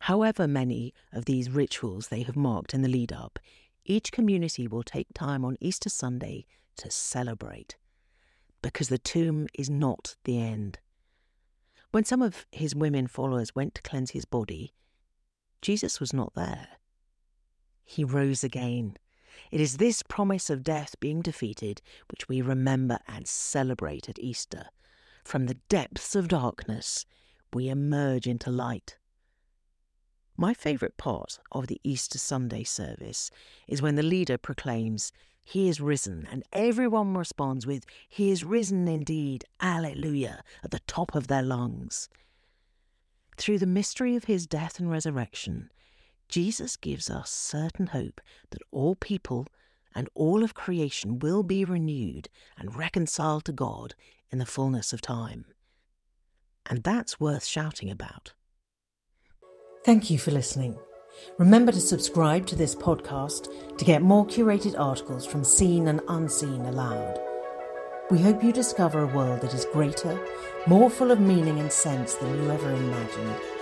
However 0.00 0.48
many 0.48 0.94
of 1.12 1.26
these 1.26 1.50
rituals 1.50 2.08
they 2.08 2.22
have 2.22 2.36
marked 2.36 2.74
in 2.74 2.82
the 2.82 2.88
lead 2.88 3.12
up, 3.12 3.38
each 3.84 4.10
community 4.10 4.66
will 4.66 4.82
take 4.82 5.14
time 5.14 5.44
on 5.44 5.56
Easter 5.60 5.88
Sunday 5.88 6.44
to 6.76 6.90
celebrate. 6.90 7.76
Because 8.62 8.88
the 8.88 8.98
tomb 8.98 9.46
is 9.54 9.70
not 9.70 10.16
the 10.24 10.40
end. 10.40 10.80
When 11.90 12.04
some 12.04 12.22
of 12.22 12.46
his 12.52 12.74
women 12.74 13.06
followers 13.06 13.54
went 13.54 13.74
to 13.74 13.82
cleanse 13.82 14.10
his 14.10 14.24
body, 14.24 14.74
Jesus 15.62 16.00
was 16.00 16.12
not 16.12 16.34
there. 16.34 16.68
He 17.84 18.04
rose 18.04 18.44
again. 18.44 18.96
It 19.50 19.60
is 19.60 19.78
this 19.78 20.02
promise 20.02 20.50
of 20.50 20.62
death 20.62 20.96
being 21.00 21.22
defeated 21.22 21.80
which 22.10 22.28
we 22.28 22.42
remember 22.42 22.98
and 23.08 23.26
celebrate 23.26 24.08
at 24.08 24.18
Easter. 24.18 24.66
From 25.24 25.46
the 25.46 25.58
depths 25.68 26.14
of 26.14 26.28
darkness, 26.28 27.06
we 27.52 27.68
emerge 27.68 28.26
into 28.26 28.50
light. 28.50 28.98
My 30.36 30.54
favourite 30.54 30.96
part 30.96 31.38
of 31.50 31.66
the 31.66 31.80
Easter 31.82 32.18
Sunday 32.18 32.64
service 32.64 33.30
is 33.66 33.82
when 33.82 33.96
the 33.96 34.02
leader 34.02 34.38
proclaims, 34.38 35.10
He 35.50 35.70
is 35.70 35.80
risen, 35.80 36.28
and 36.30 36.44
everyone 36.52 37.16
responds 37.16 37.66
with, 37.66 37.86
He 38.06 38.30
is 38.30 38.44
risen 38.44 38.86
indeed, 38.86 39.46
Alleluia, 39.62 40.42
at 40.62 40.72
the 40.72 40.80
top 40.80 41.14
of 41.14 41.28
their 41.28 41.40
lungs. 41.40 42.10
Through 43.38 43.60
the 43.60 43.66
mystery 43.66 44.14
of 44.14 44.24
his 44.24 44.46
death 44.46 44.78
and 44.78 44.90
resurrection, 44.90 45.70
Jesus 46.28 46.76
gives 46.76 47.08
us 47.08 47.30
certain 47.30 47.86
hope 47.86 48.20
that 48.50 48.60
all 48.70 48.94
people 48.94 49.46
and 49.94 50.10
all 50.14 50.42
of 50.42 50.52
creation 50.52 51.18
will 51.18 51.42
be 51.42 51.64
renewed 51.64 52.28
and 52.58 52.76
reconciled 52.76 53.46
to 53.46 53.52
God 53.52 53.94
in 54.30 54.36
the 54.36 54.44
fullness 54.44 54.92
of 54.92 55.00
time. 55.00 55.46
And 56.66 56.82
that's 56.82 57.18
worth 57.18 57.46
shouting 57.46 57.88
about. 57.90 58.34
Thank 59.82 60.10
you 60.10 60.18
for 60.18 60.30
listening. 60.30 60.76
Remember 61.38 61.72
to 61.72 61.80
subscribe 61.80 62.46
to 62.46 62.56
this 62.56 62.74
podcast 62.74 63.48
to 63.76 63.84
get 63.84 64.02
more 64.02 64.26
curated 64.26 64.78
articles 64.78 65.26
from 65.26 65.44
Seen 65.44 65.88
and 65.88 66.00
Unseen 66.08 66.62
Aloud. 66.66 67.18
We 68.10 68.18
hope 68.18 68.42
you 68.42 68.52
discover 68.52 69.02
a 69.02 69.14
world 69.14 69.42
that 69.42 69.54
is 69.54 69.66
greater, 69.72 70.18
more 70.66 70.90
full 70.90 71.10
of 71.10 71.20
meaning 71.20 71.60
and 71.60 71.70
sense 71.70 72.14
than 72.14 72.34
you 72.42 72.50
ever 72.50 72.72
imagined 72.72 73.57